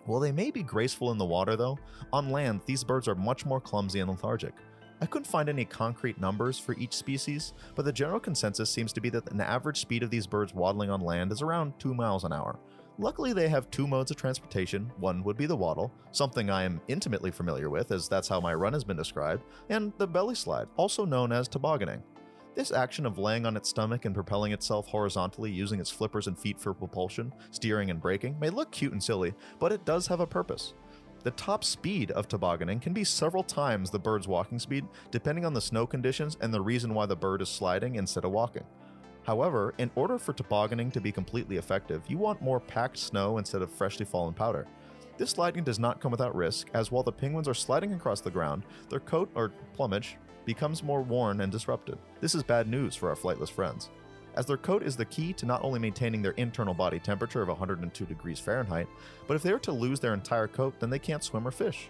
While 0.06 0.20
they 0.20 0.34
may 0.34 0.52
be 0.52 0.64
graceful 0.64 1.12
in 1.12 1.18
the 1.18 1.26
water, 1.26 1.56
though, 1.56 1.80
on 2.12 2.32
land 2.32 2.62
these 2.66 2.84
birds 2.84 3.08
are 3.08 3.16
much 3.16 3.46
more 3.46 3.62
clumsy 3.62 4.02
and 4.02 4.10
lethargic. 4.10 4.54
I 5.00 5.06
couldn't 5.06 5.28
find 5.28 5.48
any 5.48 5.64
concrete 5.66 6.20
numbers 6.20 6.60
for 6.60 6.76
each 6.78 6.94
species, 6.94 7.54
but 7.76 7.86
the 7.86 7.94
general 7.94 8.20
consensus 8.20 8.70
seems 8.70 8.92
to 8.94 9.02
be 9.02 9.10
that 9.10 9.32
an 9.32 9.42
average 9.42 9.80
speed 9.80 10.04
of 10.04 10.10
these 10.10 10.28
birds 10.28 10.54
waddling 10.54 10.90
on 10.90 11.02
land 11.02 11.32
is 11.32 11.42
around 11.42 11.80
2 11.80 11.94
miles 11.94 12.26
an 12.26 12.34
hour, 12.34 12.60
Luckily, 13.00 13.34
they 13.34 13.50
have 13.50 13.72
two 13.72 13.88
modes 13.88 14.12
of 14.12 14.18
transportation. 14.18 14.92
One 14.98 15.24
would 15.24 15.36
be 15.36 15.48
the 15.48 15.56
waddle, 15.56 15.92
something 16.12 16.52
I 16.52 16.64
am 16.64 16.80
intimately 16.88 17.32
familiar 17.32 17.72
with, 17.72 17.92
as 17.92 18.08
that's 18.08 18.28
how 18.28 18.40
my 18.40 18.54
run 18.54 18.74
has 18.74 18.84
been 18.84 18.98
described, 18.98 19.44
and 19.70 19.92
the 19.98 20.06
belly 20.06 20.36
slide, 20.36 20.68
also 20.78 21.04
known 21.04 21.32
as 21.32 21.48
tobogganing. 21.48 22.04
This 22.54 22.72
action 22.72 23.08
of 23.08 23.18
laying 23.18 23.48
on 23.48 23.58
its 23.58 23.70
stomach 23.70 24.06
and 24.06 24.14
propelling 24.14 24.52
itself 24.52 24.88
horizontally 24.88 25.52
using 25.52 25.80
its 25.80 25.90
flippers 25.90 26.28
and 26.28 26.38
feet 26.38 26.60
for 26.60 26.72
propulsion, 26.72 27.34
steering, 27.50 27.90
and 27.90 28.00
braking 28.00 28.38
may 28.40 28.52
look 28.52 28.72
cute 28.72 28.92
and 28.92 29.04
silly, 29.04 29.34
but 29.58 29.72
it 29.72 29.86
does 29.86 30.06
have 30.06 30.20
a 30.20 30.28
purpose. 30.28 30.76
The 31.24 31.32
top 31.32 31.64
speed 31.64 32.12
of 32.12 32.28
tobogganing 32.28 32.80
can 32.80 32.94
be 32.94 33.04
several 33.04 33.44
times 33.44 33.90
the 33.90 33.98
bird's 33.98 34.28
walking 34.28 34.60
speed, 34.60 34.86
depending 35.10 35.46
on 35.46 35.54
the 35.54 35.62
snow 35.62 35.88
conditions 35.88 36.38
and 36.42 36.54
the 36.54 36.62
reason 36.62 36.94
why 36.94 37.08
the 37.08 37.16
bird 37.16 37.42
is 37.42 37.50
sliding 37.50 37.96
instead 37.96 38.24
of 38.24 38.32
walking. 38.32 38.66
However, 39.24 39.74
in 39.78 39.90
order 39.96 40.18
for 40.18 40.34
tobogganing 40.34 40.92
to 40.92 41.02
be 41.02 41.12
completely 41.12 41.58
effective, 41.58 42.04
you 42.08 42.18
want 42.18 42.42
more 42.42 42.60
packed 42.60 42.98
snow 42.98 43.38
instead 43.38 43.62
of 43.62 43.72
freshly 43.72 44.06
fallen 44.06 44.34
powder. 44.34 44.68
This 45.18 45.30
sliding 45.32 45.64
does 45.64 45.80
not 45.80 46.02
come 46.02 46.12
without 46.12 46.36
risk, 46.36 46.70
as 46.74 46.92
while 46.92 47.04
the 47.04 47.12
penguins 47.12 47.48
are 47.48 47.54
sliding 47.54 47.94
across 47.94 48.20
the 48.20 48.32
ground, 48.32 48.64
their 48.90 49.00
coat 49.00 49.30
or 49.36 49.52
plumage 49.74 50.18
becomes 50.46 50.84
more 50.84 51.02
worn 51.02 51.42
and 51.42 51.52
disrupted. 51.52 51.98
This 52.20 52.36
is 52.36 52.44
bad 52.44 52.68
news 52.68 52.96
for 52.96 53.10
our 53.10 53.16
flightless 53.16 53.50
friends, 53.50 53.90
as 54.36 54.46
their 54.46 54.58
coat 54.58 54.84
is 54.84 54.98
the 54.98 55.06
key 55.06 55.32
to 55.34 55.46
not 55.46 55.64
only 55.64 55.80
maintaining 55.80 56.22
their 56.22 56.32
internal 56.34 56.74
body 56.74 57.00
temperature 57.00 57.42
of 57.42 57.48
102 57.48 58.06
degrees 58.06 58.40
Fahrenheit, 58.40 58.88
but 59.28 59.36
if 59.36 59.44
they 59.44 59.52
are 59.52 59.60
to 59.60 59.72
lose 59.72 60.00
their 60.00 60.14
entire 60.14 60.48
coat, 60.48 60.74
then 60.80 60.90
they 60.90 61.00
can't 61.00 61.24
swim 61.24 61.48
or 61.48 61.52
fish. 61.52 61.90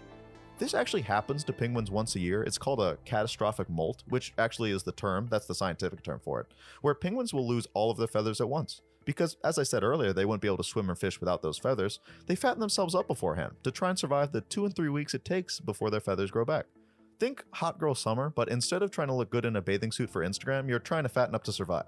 This 0.56 0.72
actually 0.72 1.02
happens 1.02 1.42
to 1.44 1.52
penguins 1.52 1.90
once 1.90 2.14
a 2.14 2.20
year. 2.20 2.44
It's 2.44 2.58
called 2.58 2.80
a 2.80 2.96
catastrophic 3.04 3.68
molt, 3.68 4.04
which 4.08 4.32
actually 4.38 4.70
is 4.70 4.84
the 4.84 4.92
term, 4.92 5.26
that's 5.28 5.46
the 5.46 5.54
scientific 5.54 6.04
term 6.04 6.20
for 6.20 6.40
it, 6.40 6.46
where 6.80 6.94
penguins 6.94 7.34
will 7.34 7.46
lose 7.46 7.66
all 7.74 7.90
of 7.90 7.98
their 7.98 8.06
feathers 8.06 8.40
at 8.40 8.48
once. 8.48 8.80
Because, 9.04 9.36
as 9.42 9.58
I 9.58 9.64
said 9.64 9.82
earlier, 9.82 10.12
they 10.12 10.24
wouldn't 10.24 10.42
be 10.42 10.48
able 10.48 10.58
to 10.58 10.64
swim 10.64 10.90
or 10.90 10.94
fish 10.94 11.20
without 11.20 11.42
those 11.42 11.58
feathers, 11.58 11.98
they 12.26 12.36
fatten 12.36 12.60
themselves 12.60 12.94
up 12.94 13.08
beforehand 13.08 13.54
to 13.64 13.72
try 13.72 13.90
and 13.90 13.98
survive 13.98 14.30
the 14.30 14.42
two 14.42 14.64
and 14.64 14.74
three 14.74 14.88
weeks 14.88 15.12
it 15.12 15.24
takes 15.24 15.58
before 15.58 15.90
their 15.90 16.00
feathers 16.00 16.30
grow 16.30 16.44
back. 16.44 16.66
Think 17.18 17.44
hot 17.54 17.78
girl 17.78 17.94
summer, 17.96 18.30
but 18.30 18.48
instead 18.48 18.82
of 18.82 18.92
trying 18.92 19.08
to 19.08 19.14
look 19.14 19.30
good 19.30 19.44
in 19.44 19.56
a 19.56 19.62
bathing 19.62 19.92
suit 19.92 20.08
for 20.08 20.24
Instagram, 20.24 20.68
you're 20.68 20.78
trying 20.78 21.02
to 21.02 21.08
fatten 21.08 21.34
up 21.34 21.44
to 21.44 21.52
survive. 21.52 21.86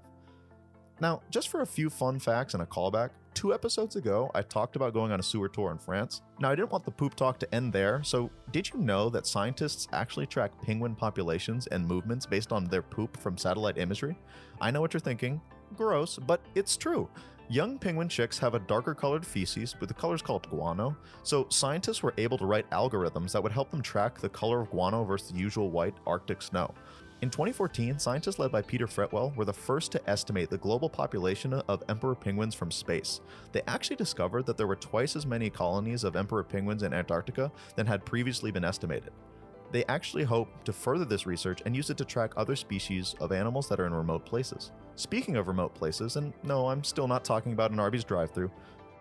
Now, 0.99 1.21
just 1.29 1.49
for 1.49 1.61
a 1.61 1.65
few 1.65 1.89
fun 1.89 2.17
facts 2.19 2.55
and 2.55 2.63
a 2.63 2.65
callback, 2.65 3.11
two 3.35 3.53
episodes 3.53 3.95
ago, 3.95 4.31
I 4.33 4.41
talked 4.41 4.75
about 4.75 4.93
going 4.95 5.11
on 5.11 5.19
a 5.19 5.23
sewer 5.23 5.47
tour 5.47 5.71
in 5.71 5.77
France. 5.77 6.23
Now, 6.39 6.49
I 6.49 6.55
didn't 6.55 6.71
want 6.71 6.85
the 6.85 6.91
poop 6.91 7.13
talk 7.13 7.37
to 7.39 7.55
end 7.55 7.71
there, 7.71 8.01
so 8.03 8.31
did 8.51 8.69
you 8.69 8.79
know 8.79 9.09
that 9.09 9.27
scientists 9.27 9.87
actually 9.93 10.25
track 10.25 10.51
penguin 10.63 10.95
populations 10.95 11.67
and 11.67 11.87
movements 11.87 12.25
based 12.25 12.51
on 12.51 12.65
their 12.65 12.81
poop 12.81 13.15
from 13.17 13.37
satellite 13.37 13.77
imagery? 13.77 14.17
I 14.59 14.71
know 14.71 14.81
what 14.81 14.91
you're 14.93 14.99
thinking. 14.99 15.39
Gross, 15.75 16.17
but 16.17 16.41
it's 16.55 16.75
true. 16.75 17.07
Young 17.49 17.77
penguin 17.77 18.09
chicks 18.09 18.39
have 18.39 18.55
a 18.55 18.59
darker 18.59 18.95
colored 18.95 19.25
feces 19.25 19.79
with 19.79 19.89
the 19.89 19.93
colors 19.93 20.21
called 20.21 20.49
guano, 20.49 20.97
so 21.23 21.45
scientists 21.49 22.01
were 22.01 22.13
able 22.17 22.37
to 22.39 22.45
write 22.45 22.69
algorithms 22.71 23.31
that 23.31 23.41
would 23.41 23.53
help 23.53 23.69
them 23.69 23.81
track 23.81 24.19
the 24.19 24.27
color 24.27 24.61
of 24.61 24.71
guano 24.71 25.03
versus 25.03 25.29
the 25.31 25.37
usual 25.37 25.69
white 25.69 25.95
Arctic 26.05 26.41
snow. 26.41 26.73
In 27.19 27.31
2014, 27.31 27.97
scientists 27.97 28.37
led 28.37 28.51
by 28.51 28.61
Peter 28.61 28.85
Fretwell 28.85 29.35
were 29.35 29.45
the 29.45 29.51
first 29.51 29.91
to 29.91 30.09
estimate 30.09 30.51
the 30.51 30.57
global 30.59 30.87
population 30.87 31.51
of 31.51 31.81
emperor 31.89 32.13
penguins 32.13 32.53
from 32.53 32.69
space. 32.69 33.21
They 33.53 33.63
actually 33.67 33.95
discovered 33.95 34.45
that 34.45 34.55
there 34.55 34.67
were 34.67 34.75
twice 34.75 35.15
as 35.15 35.25
many 35.25 35.49
colonies 35.49 36.03
of 36.03 36.15
emperor 36.15 36.43
penguins 36.43 36.83
in 36.83 36.93
Antarctica 36.93 37.51
than 37.75 37.87
had 37.87 38.05
previously 38.05 38.51
been 38.51 38.63
estimated. 38.63 39.09
They 39.71 39.83
actually 39.85 40.25
hope 40.25 40.63
to 40.65 40.71
further 40.71 41.05
this 41.05 41.25
research 41.25 41.63
and 41.65 41.75
use 41.75 41.89
it 41.89 41.97
to 41.97 42.05
track 42.05 42.33
other 42.37 42.55
species 42.55 43.15
of 43.19 43.31
animals 43.31 43.67
that 43.67 43.79
are 43.79 43.87
in 43.87 43.95
remote 43.95 44.23
places. 44.23 44.71
Speaking 44.95 45.37
of 45.37 45.47
remote 45.47 45.73
places, 45.73 46.17
and 46.17 46.33
no, 46.43 46.67
I'm 46.67 46.83
still 46.83 47.07
not 47.07 47.25
talking 47.25 47.51
about 47.51 47.71
an 47.71 47.79
Arby's 47.79 48.03
drive 48.03 48.29
through, 48.29 48.51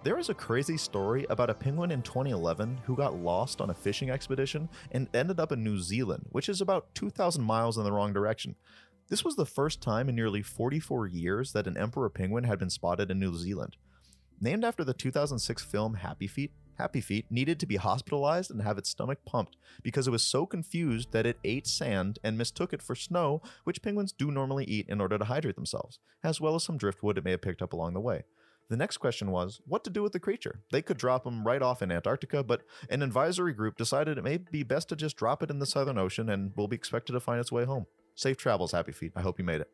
there 0.06 0.20
is 0.20 0.28
a 0.28 0.34
crazy 0.34 0.76
story 0.76 1.26
about 1.30 1.50
a 1.50 1.54
penguin 1.54 1.90
in 1.90 2.00
2011 2.00 2.78
who 2.84 2.94
got 2.94 3.16
lost 3.16 3.60
on 3.60 3.70
a 3.70 3.74
fishing 3.74 4.08
expedition 4.08 4.68
and 4.92 5.08
ended 5.12 5.40
up 5.40 5.50
in 5.50 5.64
New 5.64 5.80
Zealand, 5.80 6.26
which 6.30 6.48
is 6.48 6.60
about 6.60 6.94
2,000 6.94 7.42
miles 7.42 7.76
in 7.76 7.82
the 7.82 7.90
wrong 7.90 8.12
direction. 8.12 8.54
This 9.08 9.24
was 9.24 9.34
the 9.34 9.44
first 9.44 9.80
time 9.80 10.08
in 10.08 10.14
nearly 10.14 10.42
44 10.42 11.08
years 11.08 11.52
that 11.54 11.66
an 11.66 11.76
emperor 11.76 12.08
penguin 12.08 12.44
had 12.44 12.60
been 12.60 12.70
spotted 12.70 13.10
in 13.10 13.18
New 13.18 13.34
Zealand. 13.34 13.76
Named 14.40 14.64
after 14.64 14.84
the 14.84 14.94
2006 14.94 15.64
film 15.64 15.94
Happy 15.94 16.28
Feet, 16.28 16.52
Happy 16.78 17.00
Feet 17.00 17.26
needed 17.28 17.58
to 17.58 17.66
be 17.66 17.74
hospitalized 17.74 18.52
and 18.52 18.62
have 18.62 18.78
its 18.78 18.90
stomach 18.90 19.18
pumped 19.26 19.56
because 19.82 20.06
it 20.06 20.12
was 20.12 20.22
so 20.22 20.46
confused 20.46 21.10
that 21.10 21.26
it 21.26 21.40
ate 21.42 21.66
sand 21.66 22.20
and 22.22 22.38
mistook 22.38 22.72
it 22.72 22.80
for 22.80 22.94
snow, 22.94 23.42
which 23.64 23.82
penguins 23.82 24.12
do 24.12 24.30
normally 24.30 24.66
eat 24.66 24.88
in 24.88 25.00
order 25.00 25.18
to 25.18 25.24
hydrate 25.24 25.56
themselves, 25.56 25.98
as 26.22 26.40
well 26.40 26.54
as 26.54 26.62
some 26.62 26.78
driftwood 26.78 27.18
it 27.18 27.24
may 27.24 27.32
have 27.32 27.42
picked 27.42 27.60
up 27.60 27.72
along 27.72 27.94
the 27.94 28.00
way. 28.00 28.22
The 28.68 28.76
next 28.76 28.96
question 28.98 29.30
was 29.30 29.60
what 29.66 29.84
to 29.84 29.90
do 29.90 30.02
with 30.02 30.12
the 30.12 30.20
creature. 30.20 30.60
They 30.72 30.82
could 30.82 30.98
drop 30.98 31.24
him 31.24 31.46
right 31.46 31.62
off 31.62 31.82
in 31.82 31.92
Antarctica, 31.92 32.42
but 32.42 32.62
an 32.90 33.02
advisory 33.02 33.52
group 33.52 33.76
decided 33.76 34.18
it 34.18 34.24
may 34.24 34.38
be 34.38 34.64
best 34.64 34.88
to 34.88 34.96
just 34.96 35.16
drop 35.16 35.42
it 35.42 35.50
in 35.50 35.60
the 35.60 35.66
Southern 35.66 35.98
Ocean 35.98 36.28
and 36.28 36.52
will 36.56 36.68
be 36.68 36.76
expected 36.76 37.12
to 37.12 37.20
find 37.20 37.40
its 37.40 37.52
way 37.52 37.64
home. 37.64 37.86
Safe 38.16 38.36
travels, 38.36 38.72
Happy 38.72 38.92
Feet. 38.92 39.12
I 39.14 39.20
hope 39.20 39.38
you 39.38 39.44
made 39.44 39.60
it. 39.60 39.70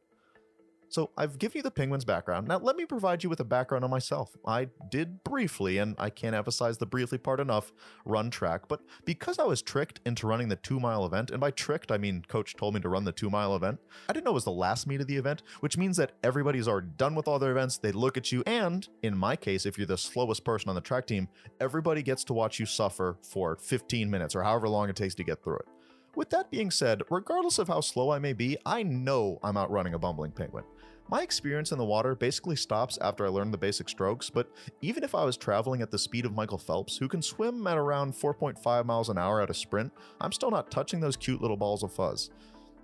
So 0.93 1.09
I've 1.17 1.39
given 1.39 1.61
you 1.61 1.63
the 1.63 1.71
penguin's 1.71 2.05
background. 2.05 2.49
Now 2.49 2.59
let 2.59 2.77
me 2.77 2.85
provide 2.85 3.25
you 3.25 3.31
with 3.31 3.41
a 3.41 3.45
background 3.45 3.83
on 3.83 3.89
myself. 3.89 4.37
I 4.47 4.69
did 4.91 5.25
briefly, 5.25 5.79
and 5.79 5.95
I 5.97 6.11
can't 6.11 6.37
emphasize 6.37 6.77
the 6.77 6.85
briefly 6.85 7.17
part 7.17 7.41
enough, 7.41 7.73
run 8.05 8.29
track, 8.29 8.69
but 8.69 8.83
because 9.07 9.39
I 9.39 9.45
was 9.45 9.63
tricked 9.63 10.01
into 10.05 10.27
running 10.27 10.49
the 10.49 10.57
two 10.57 10.79
mile 10.79 11.07
event, 11.07 11.31
and 11.31 11.41
by 11.41 11.51
tricked 11.51 11.91
I 11.91 11.97
mean 11.97 12.23
coach 12.29 12.57
told 12.57 12.75
me 12.75 12.81
to 12.81 12.91
run 12.91 13.05
the 13.05 13.13
two 13.13 13.31
mile 13.31 13.57
event, 13.57 13.81
I 14.07 14.13
didn't 14.13 14.27
know 14.27 14.33
it 14.33 14.35
was 14.35 14.45
the 14.45 14.53
last 14.53 14.87
meet 14.87 15.01
of 15.01 15.07
the 15.07 15.17
event, 15.17 15.43
which 15.61 15.79
means 15.79 15.97
that 15.97 16.13
everybody's 16.23 16.69
already 16.69 16.89
done 16.99 17.15
with 17.15 17.27
all 17.27 17.39
their 17.39 17.53
events, 17.53 17.79
they 17.79 17.93
look 17.93 18.19
at 18.19 18.31
you, 18.31 18.43
and 18.45 18.87
in 19.03 19.17
my 19.17 19.35
case, 19.35 19.65
if 19.65 19.79
you're 19.79 19.87
the 19.87 19.97
slowest 19.97 20.45
person 20.45 20.69
on 20.69 20.75
the 20.75 20.83
track 20.83 21.07
team, 21.07 21.27
everybody 21.59 22.03
gets 22.03 22.23
to 22.25 22.35
watch 22.35 22.61
you 22.61 22.67
suffer 22.67 23.17
for 23.23 23.57
15 23.57 24.11
minutes 24.11 24.37
or 24.37 24.43
however 24.43 24.69
long 24.69 24.91
it 24.91 24.97
takes 24.97 25.15
to 25.15 25.25
get 25.25 25.43
through 25.43 25.57
it. 25.57 25.69
With 26.15 26.29
that 26.31 26.51
being 26.51 26.71
said, 26.71 27.03
regardless 27.09 27.59
of 27.59 27.69
how 27.69 27.81
slow 27.81 28.11
I 28.11 28.19
may 28.19 28.35
be, 28.35 28.59
I 28.67 28.83
know 28.83 29.39
I'm 29.43 29.57
outrunning 29.57 29.95
a 29.95 29.99
bumbling 29.99 30.33
penguin. 30.33 30.65
My 31.09 31.23
experience 31.23 31.73
in 31.73 31.79
the 31.79 31.85
water 31.85 32.15
basically 32.15 32.57
stops 32.57 32.99
after 33.01 33.25
I 33.25 33.31
learn 33.31 33.51
the 33.51 33.59
basic 33.59 33.89
strokes, 33.89 34.29
but 34.29 34.51
even 34.83 35.05
if 35.05 35.15
I 35.15 35.25
was 35.25 35.39
traveling 35.39 35.81
at 35.81 35.91
the 35.91 35.99
speed 35.99 36.27
of 36.27 36.35
Michael 36.35 36.59
Phelps, 36.59 36.99
who 36.99 37.09
can 37.09 37.23
swim 37.23 37.67
at 37.67 37.79
around 37.79 38.13
4.5 38.13 38.85
miles 38.85 39.09
an 39.09 39.17
hour 39.17 39.41
at 39.41 39.49
a 39.49 39.55
sprint, 39.55 39.91
I'm 40.21 40.33
still 40.33 40.51
not 40.51 40.71
touching 40.71 41.01
those 41.01 41.17
cute 41.17 41.41
little 41.41 41.57
balls 41.57 41.83
of 41.83 41.93
fuzz. 41.93 42.31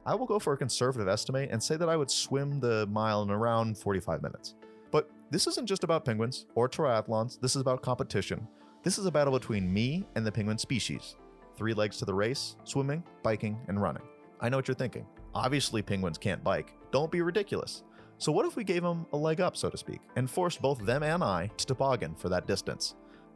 I 0.07 0.15
will 0.15 0.27
go 0.27 0.39
for 0.39 0.55
a 0.55 0.59
conservative 0.59 1.07
estimate 1.07 1.51
and 1.53 1.63
say 1.63 1.77
that 1.77 1.89
I 1.89 1.97
would 1.97 2.11
swim 2.11 2.61
the 2.61 2.87
mile 2.87 3.23
in 3.23 3.31
around 3.31 3.77
45 3.77 4.23
minutes. 4.23 4.55
But 4.91 5.11
this 5.31 5.47
isn't 5.47 5.67
just 5.67 5.85
about 5.85 6.07
penguins 6.07 6.47
or 6.55 6.67
triathlons, 6.67 7.39
this 7.41 7.57
is 7.57 7.61
about 7.61 7.83
competition. 7.83 8.49
This 8.83 8.97
is 8.97 9.05
a 9.05 9.13
battle 9.13 9.39
between 9.39 9.71
me 9.71 10.07
and 10.17 10.27
the 10.27 10.33
penguin 10.33 10.57
species. 10.57 11.17
Three 11.59 11.75
legs 11.75 11.97
to 11.97 12.05
the 12.05 12.15
race 12.15 12.55
swimming, 12.63 13.03
biking, 13.25 13.59
and 13.67 13.83
running. 13.83 14.05
I 14.41 14.49
know 14.49 14.59
what 14.59 14.69
you're 14.69 14.77
thinking. 14.77 15.05
Obviously, 15.35 15.83
penguins 15.83 16.17
can't 16.17 16.45
bike. 16.45 16.73
Don't 16.93 17.11
be 17.11 17.21
ridiculous. 17.21 17.83
So, 18.17 18.31
what 18.31 18.47
if 18.47 18.55
we 18.55 18.63
gave 18.63 18.85
them 18.85 19.07
a 19.13 19.17
leg 19.17 19.41
up, 19.41 19.57
so 19.57 19.69
to 19.69 19.77
speak, 19.77 19.99
and 20.15 20.31
forced 20.31 20.63
both 20.63 20.79
them 20.87 21.03
and 21.03 21.25
I 21.25 21.51
to 21.57 21.67
toboggan 21.67 22.15
for 22.15 22.29
that 22.29 22.47
distance? 22.47 22.95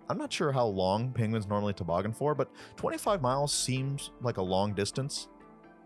I'm 0.09 0.19
not 0.19 0.33
sure 0.33 0.53
how 0.53 0.67
long 0.67 1.11
penguins 1.11 1.49
normally 1.49 1.73
toboggan 1.73 2.13
for, 2.13 2.33
but 2.33 2.49
25 2.77 3.21
miles 3.21 3.53
seems 3.53 4.13
like 4.21 4.37
a 4.37 4.43
long 4.43 4.73
distance. 4.73 5.27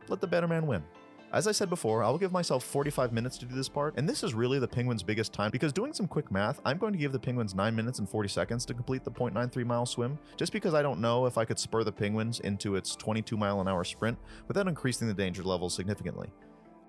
Let 0.08 0.20
the 0.20 0.26
better 0.26 0.46
man 0.46 0.66
win. 0.66 0.84
As 1.32 1.48
I 1.48 1.52
said 1.52 1.68
before, 1.68 2.04
I 2.04 2.08
will 2.08 2.18
give 2.18 2.30
myself 2.30 2.62
45 2.62 3.12
minutes 3.12 3.36
to 3.38 3.46
do 3.46 3.54
this 3.54 3.68
part, 3.68 3.94
and 3.96 4.08
this 4.08 4.22
is 4.22 4.32
really 4.32 4.60
the 4.60 4.68
penguin's 4.68 5.02
biggest 5.02 5.32
time 5.32 5.50
because 5.50 5.72
doing 5.72 5.92
some 5.92 6.06
quick 6.06 6.30
math, 6.30 6.60
I'm 6.64 6.78
going 6.78 6.92
to 6.92 6.98
give 6.98 7.10
the 7.10 7.18
penguins 7.18 7.54
9 7.54 7.74
minutes 7.74 7.98
and 7.98 8.08
40 8.08 8.28
seconds 8.28 8.64
to 8.66 8.74
complete 8.74 9.02
the 9.02 9.10
0.93 9.10 9.66
mile 9.66 9.86
swim, 9.86 10.18
just 10.36 10.52
because 10.52 10.72
I 10.72 10.82
don't 10.82 11.00
know 11.00 11.26
if 11.26 11.36
I 11.36 11.44
could 11.44 11.58
spur 11.58 11.82
the 11.82 11.90
penguins 11.90 12.38
into 12.40 12.76
its 12.76 12.94
22 12.94 13.36
mile 13.36 13.60
an 13.60 13.66
hour 13.66 13.82
sprint 13.82 14.16
without 14.46 14.68
increasing 14.68 15.08
the 15.08 15.14
danger 15.14 15.42
level 15.42 15.68
significantly. 15.68 16.28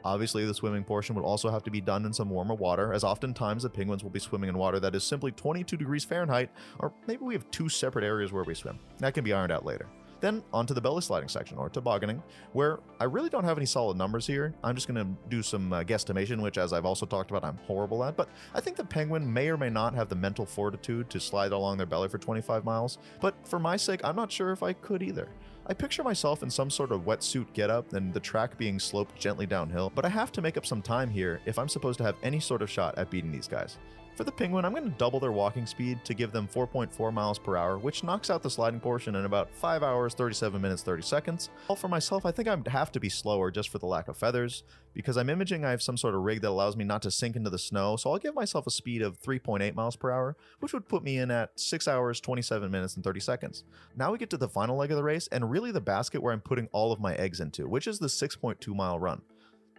Obviously, 0.06 0.46
the 0.46 0.54
swimming 0.54 0.84
portion 0.84 1.16
would 1.16 1.26
also 1.26 1.50
have 1.50 1.64
to 1.64 1.72
be 1.72 1.82
done 1.82 2.06
in 2.06 2.14
some 2.14 2.30
warmer 2.30 2.54
water, 2.54 2.94
as 2.94 3.04
oftentimes 3.04 3.64
the 3.64 3.70
penguins 3.70 4.04
will 4.04 4.12
be 4.12 4.20
swimming 4.20 4.50
in 4.50 4.58
water 4.58 4.80
that 4.80 4.94
is 4.94 5.04
simply 5.04 5.32
22 5.32 5.76
degrees 5.76 6.06
Fahrenheit, 6.06 6.52
or 6.80 6.94
maybe 7.08 7.26
we 7.26 7.34
have 7.34 7.50
two 7.50 7.68
separate 7.68 8.06
areas 8.06 8.32
where 8.32 8.44
we 8.44 8.54
swim. 8.54 8.78
That 9.00 9.16
can 9.16 9.24
be 9.24 9.34
ironed 9.34 9.52
out 9.52 9.66
later. 9.66 9.88
Then 10.20 10.44
onto 10.52 10.74
the 10.74 10.82
belly 10.82 11.02
sliding 11.02 11.30
section, 11.30 11.58
or 11.58 11.70
tobogganing, 11.70 12.24
where 12.54 12.80
I 13.00 13.06
really 13.06 13.30
don't 13.30 13.44
have 13.44 13.58
any 13.58 13.66
solid 13.66 13.98
numbers 13.98 14.26
here. 14.26 14.54
I'm 14.64 14.76
just 14.76 14.88
going 14.88 15.04
to 15.04 15.30
do 15.30 15.44
some 15.44 15.72
uh, 15.74 15.84
guesstimation, 15.84 16.42
which, 16.42 16.58
as 16.58 16.74
I've 16.74 16.86
also 16.86 17.06
talked 17.06 17.30
about, 17.30 17.44
I'm 17.44 17.58
horrible 17.66 18.04
at. 18.04 18.18
But 18.18 18.30
I 18.54 18.62
think 18.62 18.78
the 18.78 18.86
penguin 18.86 19.32
may 19.32 19.50
or 19.50 19.58
may 19.58 19.70
not 19.70 19.94
have 19.94 20.10
the 20.10 20.16
mental 20.16 20.46
fortitude 20.46 21.10
to 21.12 21.20
slide 21.20 21.52
along 21.52 21.78
their 21.78 21.86
belly 21.86 22.10
for 22.10 22.18
25 22.18 22.66
miles. 22.66 22.98
But 23.22 23.36
for 23.48 23.60
my 23.60 23.78
sake, 23.78 24.02
I'm 24.04 24.16
not 24.16 24.32
sure 24.32 24.52
if 24.52 24.64
I 24.64 24.74
could 24.74 25.04
either. 25.04 25.30
I 25.70 25.74
picture 25.74 26.02
myself 26.02 26.44
in 26.44 26.50
some 26.50 26.70
sort 26.70 26.94
of 26.94 27.02
wetsuit 27.02 27.52
getup 27.52 27.92
and 27.92 28.14
the 28.14 28.22
track 28.22 28.58
being 28.58 28.80
sloped 28.80 29.20
gently 29.20 29.46
downhill, 29.46 29.92
but 29.94 30.06
I 30.06 30.10
have 30.10 30.32
to 30.32 30.42
make 30.42 30.56
up 30.56 30.66
some 30.66 30.82
time 30.82 31.10
here 31.10 31.42
if 31.46 31.60
I'm 31.60 31.68
supposed 31.68 31.98
to 31.98 32.06
have 32.06 32.16
any 32.24 32.40
sort 32.40 32.62
of 32.62 32.70
shot 32.70 32.98
at 32.98 33.10
beating 33.10 33.34
these 33.34 33.50
guys. 33.50 33.78
For 34.16 34.24
the 34.24 34.32
Penguin, 34.32 34.66
I'm 34.66 34.72
going 34.72 34.90
to 34.90 34.98
double 34.98 35.20
their 35.20 35.32
walking 35.32 35.68
speed 35.68 36.04
to 36.06 36.16
give 36.16 36.32
them 36.32 36.48
4.4 36.48 37.14
miles 37.14 37.38
per 37.38 37.56
hour, 37.56 37.78
which 37.78 38.04
knocks 38.04 38.32
out 38.32 38.42
the 38.42 38.50
sliding 38.50 38.80
portion 38.80 39.16
in 39.16 39.26
about 39.26 39.54
5 39.54 39.84
hours, 39.84 40.16
37 40.16 40.60
minutes, 40.60 40.82
30 40.82 41.04
seconds. 41.04 41.50
Well, 41.68 41.76
for 41.76 41.88
myself, 41.88 42.26
I 42.26 42.32
think 42.32 42.48
I'd 42.48 42.68
have 42.68 42.92
to 42.94 43.00
be 43.00 43.10
slower 43.10 43.52
just 43.52 43.70
for 43.70 43.78
the 43.78 43.86
lack 43.86 44.08
of 44.08 44.18
feathers. 44.18 44.64
Because 44.96 45.18
I'm 45.18 45.30
imaging 45.30 45.64
I 45.64 45.70
have 45.70 45.84
some 45.84 45.98
sort 45.98 46.16
of 46.16 46.22
rig 46.24 46.42
that 46.42 46.50
allows 46.50 46.76
me 46.76 46.84
not 46.84 47.04
to 47.04 47.12
sink 47.12 47.36
into 47.36 47.52
the 47.52 47.60
snow, 47.60 47.96
so 47.96 48.12
I'll 48.12 48.18
give 48.18 48.34
myself 48.34 48.66
a 48.66 48.72
speed 48.72 49.04
of 49.04 49.22
3.8 49.22 49.76
miles 49.76 49.96
per 49.96 50.10
hour, 50.10 50.36
which 50.60 50.74
would 50.74 50.90
put 50.90 51.04
me 51.04 51.20
in 51.20 51.30
at 51.30 51.60
6 51.60 51.88
hours, 51.88 52.20
27 52.20 52.72
minutes, 52.72 52.96
and 52.96 53.04
30 53.04 53.20
seconds. 53.20 53.66
Now 53.96 54.12
we 54.12 54.18
get 54.18 54.32
to 54.32 54.38
the 54.38 54.50
final 54.50 54.78
leg 54.78 54.90
of 54.90 54.98
the 54.98 55.04
race, 55.04 55.28
and 55.32 55.52
really 55.58 55.72
the 55.72 55.82
basket 55.82 56.22
where 56.22 56.34
I'm 56.34 56.42
putting 56.42 56.70
all 56.72 56.92
of 56.92 57.00
my 57.00 57.16
eggs 57.16 57.40
into, 57.40 57.68
which 57.68 57.88
is 57.88 57.98
the 57.98 58.06
6.2 58.06 58.76
mile 58.76 59.00
run. 59.00 59.20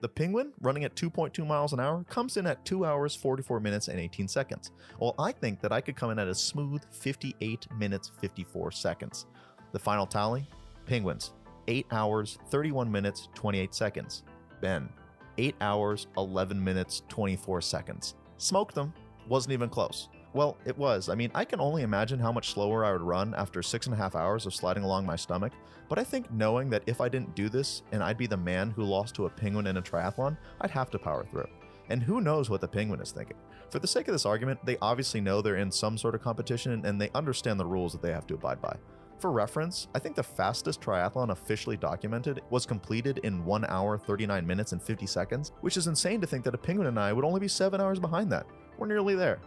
The 0.01 0.09
Penguin, 0.09 0.53
running 0.61 0.83
at 0.83 0.97
2.2 0.97 1.47
miles 1.47 1.73
an 1.73 1.79
hour, 1.79 2.05
comes 2.11 2.37
in 2.37 2.49
at 2.49 2.65
2 2.65 2.85
hours, 2.85 3.15
44 3.15 3.61
minutes, 3.61 3.87
and 3.87 4.01
18 4.01 4.27
seconds. 4.27 4.73
Well, 4.99 5.15
I 5.21 5.31
think 5.31 5.61
that 5.61 5.73
I 5.73 5.81
could 5.81 5.95
come 5.95 6.11
in 6.11 6.19
at 6.19 6.27
a 6.27 6.35
smooth 6.35 6.83
58 6.91 7.69
minutes, 7.79 8.11
54 8.21 8.73
seconds. 8.73 9.27
The 9.71 9.79
final 9.79 10.05
tally 10.05 10.49
Penguins, 10.85 11.33
8 11.69 11.87
hours, 11.93 12.39
31 12.51 12.91
minutes, 12.91 13.29
28 13.37 13.73
seconds. 13.73 14.25
Ben, 14.61 14.89
8 15.37 15.55
hours, 15.61 16.09
11 16.17 16.63
minutes, 16.63 17.03
24 17.09 17.61
seconds. 17.61 18.17
Smoked 18.39 18.75
them. 18.75 18.93
Wasn't 19.29 19.53
even 19.53 19.69
close. 19.69 20.09
Well, 20.39 20.57
it 20.65 20.79
was. 20.79 21.09
I 21.09 21.17
mean, 21.17 21.33
I 21.35 21.45
can 21.45 21.61
only 21.61 21.83
imagine 21.83 22.21
how 22.21 22.31
much 22.31 22.51
slower 22.51 22.85
I 22.85 22.93
would 22.93 23.03
run 23.03 23.35
after 23.35 23.61
six 23.61 23.87
and 23.87 23.95
a 23.95 23.99
half 23.99 24.15
hours 24.15 24.47
of 24.47 24.55
sliding 24.55 24.85
along 24.85 25.05
my 25.05 25.17
stomach, 25.17 25.53
but 25.89 25.99
I 25.99 26.05
think 26.05 26.31
knowing 26.31 26.71
that 26.71 26.85
if 26.87 27.01
I 27.01 27.09
didn't 27.09 27.35
do 27.35 27.49
this 27.49 27.83
and 27.91 28.05
I'd 28.05 28.17
be 28.17 28.29
the 28.29 28.37
man 28.37 28.71
who 28.71 28.85
lost 28.85 29.17
to 29.17 29.27
a 29.27 29.31
penguin 29.31 29.67
in 29.67 29.79
a 29.79 29.83
triathlon, 29.83 30.37
I'd 30.61 30.71
have 30.71 30.91
to 30.91 30.99
power 31.01 31.25
through. 31.25 31.49
And 31.89 32.05
who 32.05 32.21
knows 32.21 32.51
what 32.51 32.61
the 32.61 32.69
penguin 32.69 33.01
is 33.01 33.11
thinking? 33.11 33.37
For 33.71 33.81
the 33.81 33.89
sake 33.89 34.07
of 34.07 34.13
this 34.13 34.27
argument, 34.27 34.65
they 34.65 34.79
obviously 34.81 35.21
know 35.21 35.43
they're 35.43 35.57
in 35.57 35.73
some 35.73 35.99
sort 35.99 36.15
of 36.15 36.23
competition 36.23 36.87
and 36.87 37.01
they 37.01 37.11
understand 37.17 37.59
the 37.59 37.67
rules 37.67 37.91
that 37.91 38.01
they 38.01 38.13
have 38.13 38.29
to 38.29 38.35
abide 38.35 38.63
by. 38.63 38.77
For 39.19 39.33
reference, 39.33 39.89
I 39.93 39.99
think 39.99 40.15
the 40.15 40.23
fastest 40.23 40.81
triathlon 40.81 41.31
officially 41.31 41.77
documented 41.77 42.43
was 42.51 42.65
completed 42.65 43.19
in 43.25 43.45
1 43.45 43.65
hour, 43.65 43.99
39 43.99 44.47
minutes, 44.47 44.71
and 44.71 44.81
50 44.81 45.05
seconds, 45.05 45.51
which 45.63 45.77
is 45.77 45.89
insane 45.89 46.21
to 46.21 46.29
think 46.29 46.45
that 46.45 46.55
a 46.55 46.59
penguin 46.59 46.87
and 46.87 47.01
I 47.01 47.13
would 47.13 47.25
only 47.25 47.41
be 47.41 47.49
7 47.49 47.81
hours 47.81 47.99
behind 47.99 48.31
that. 48.31 48.47
We're 48.79 48.87
nearly 48.87 49.17
there. 49.17 49.41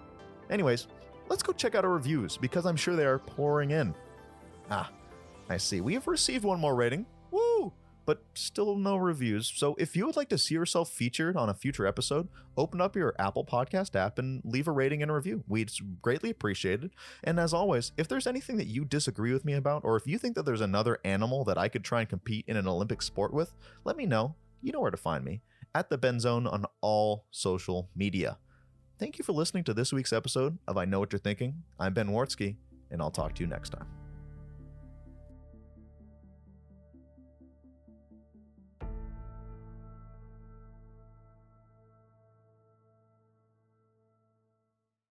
Anyways, 0.51 0.87
let's 1.29 1.41
go 1.41 1.53
check 1.53 1.75
out 1.75 1.85
our 1.85 1.91
reviews 1.91 2.37
because 2.37 2.65
I'm 2.65 2.75
sure 2.75 2.95
they 2.95 3.05
are 3.05 3.19
pouring 3.19 3.71
in. 3.71 3.95
Ah, 4.69 4.91
I 5.49 5.57
see. 5.57 5.79
We 5.81 5.93
have 5.93 6.07
received 6.07 6.43
one 6.43 6.59
more 6.59 6.75
rating. 6.75 7.05
Woo! 7.31 7.71
But 8.05 8.23
still 8.33 8.75
no 8.75 8.97
reviews. 8.97 9.51
So 9.55 9.75
if 9.79 9.95
you 9.95 10.05
would 10.05 10.17
like 10.17 10.27
to 10.29 10.37
see 10.37 10.53
yourself 10.55 10.89
featured 10.89 11.37
on 11.37 11.49
a 11.49 11.53
future 11.53 11.87
episode, 11.87 12.27
open 12.57 12.81
up 12.81 12.97
your 12.97 13.15
Apple 13.17 13.45
Podcast 13.45 13.95
app 13.95 14.19
and 14.19 14.41
leave 14.43 14.67
a 14.67 14.71
rating 14.71 15.01
and 15.01 15.09
a 15.09 15.13
review. 15.13 15.43
We'd 15.47 15.71
greatly 16.01 16.29
appreciate 16.29 16.83
it. 16.83 16.91
And 17.23 17.39
as 17.39 17.53
always, 17.53 17.93
if 17.97 18.09
there's 18.09 18.27
anything 18.27 18.57
that 18.57 18.67
you 18.67 18.83
disagree 18.83 19.31
with 19.31 19.45
me 19.45 19.53
about, 19.53 19.85
or 19.85 19.95
if 19.95 20.05
you 20.05 20.17
think 20.17 20.35
that 20.35 20.45
there's 20.45 20.61
another 20.61 20.99
animal 21.05 21.45
that 21.45 21.57
I 21.57 21.69
could 21.69 21.85
try 21.85 22.01
and 22.01 22.09
compete 22.09 22.45
in 22.47 22.57
an 22.57 22.67
Olympic 22.67 23.01
sport 23.01 23.33
with, 23.33 23.53
let 23.85 23.95
me 23.95 24.05
know. 24.05 24.35
You 24.61 24.73
know 24.73 24.81
where 24.81 24.91
to 24.91 24.97
find 24.97 25.23
me 25.23 25.41
at 25.73 25.89
the 25.89 25.97
Benzone 25.97 26.51
on 26.51 26.65
all 26.81 27.25
social 27.31 27.89
media. 27.95 28.37
Thank 29.01 29.17
you 29.17 29.25
for 29.25 29.31
listening 29.31 29.63
to 29.63 29.73
this 29.73 29.91
week's 29.91 30.13
episode 30.13 30.59
of 30.67 30.77
I 30.77 30.85
Know 30.85 30.99
What 30.99 31.11
You're 31.11 31.17
Thinking. 31.17 31.63
I'm 31.79 31.91
Ben 31.91 32.09
Wartsky, 32.09 32.57
and 32.91 33.01
I'll 33.01 33.09
talk 33.09 33.33
to 33.33 33.41
you 33.41 33.47
next 33.47 33.71
time. 33.71 33.87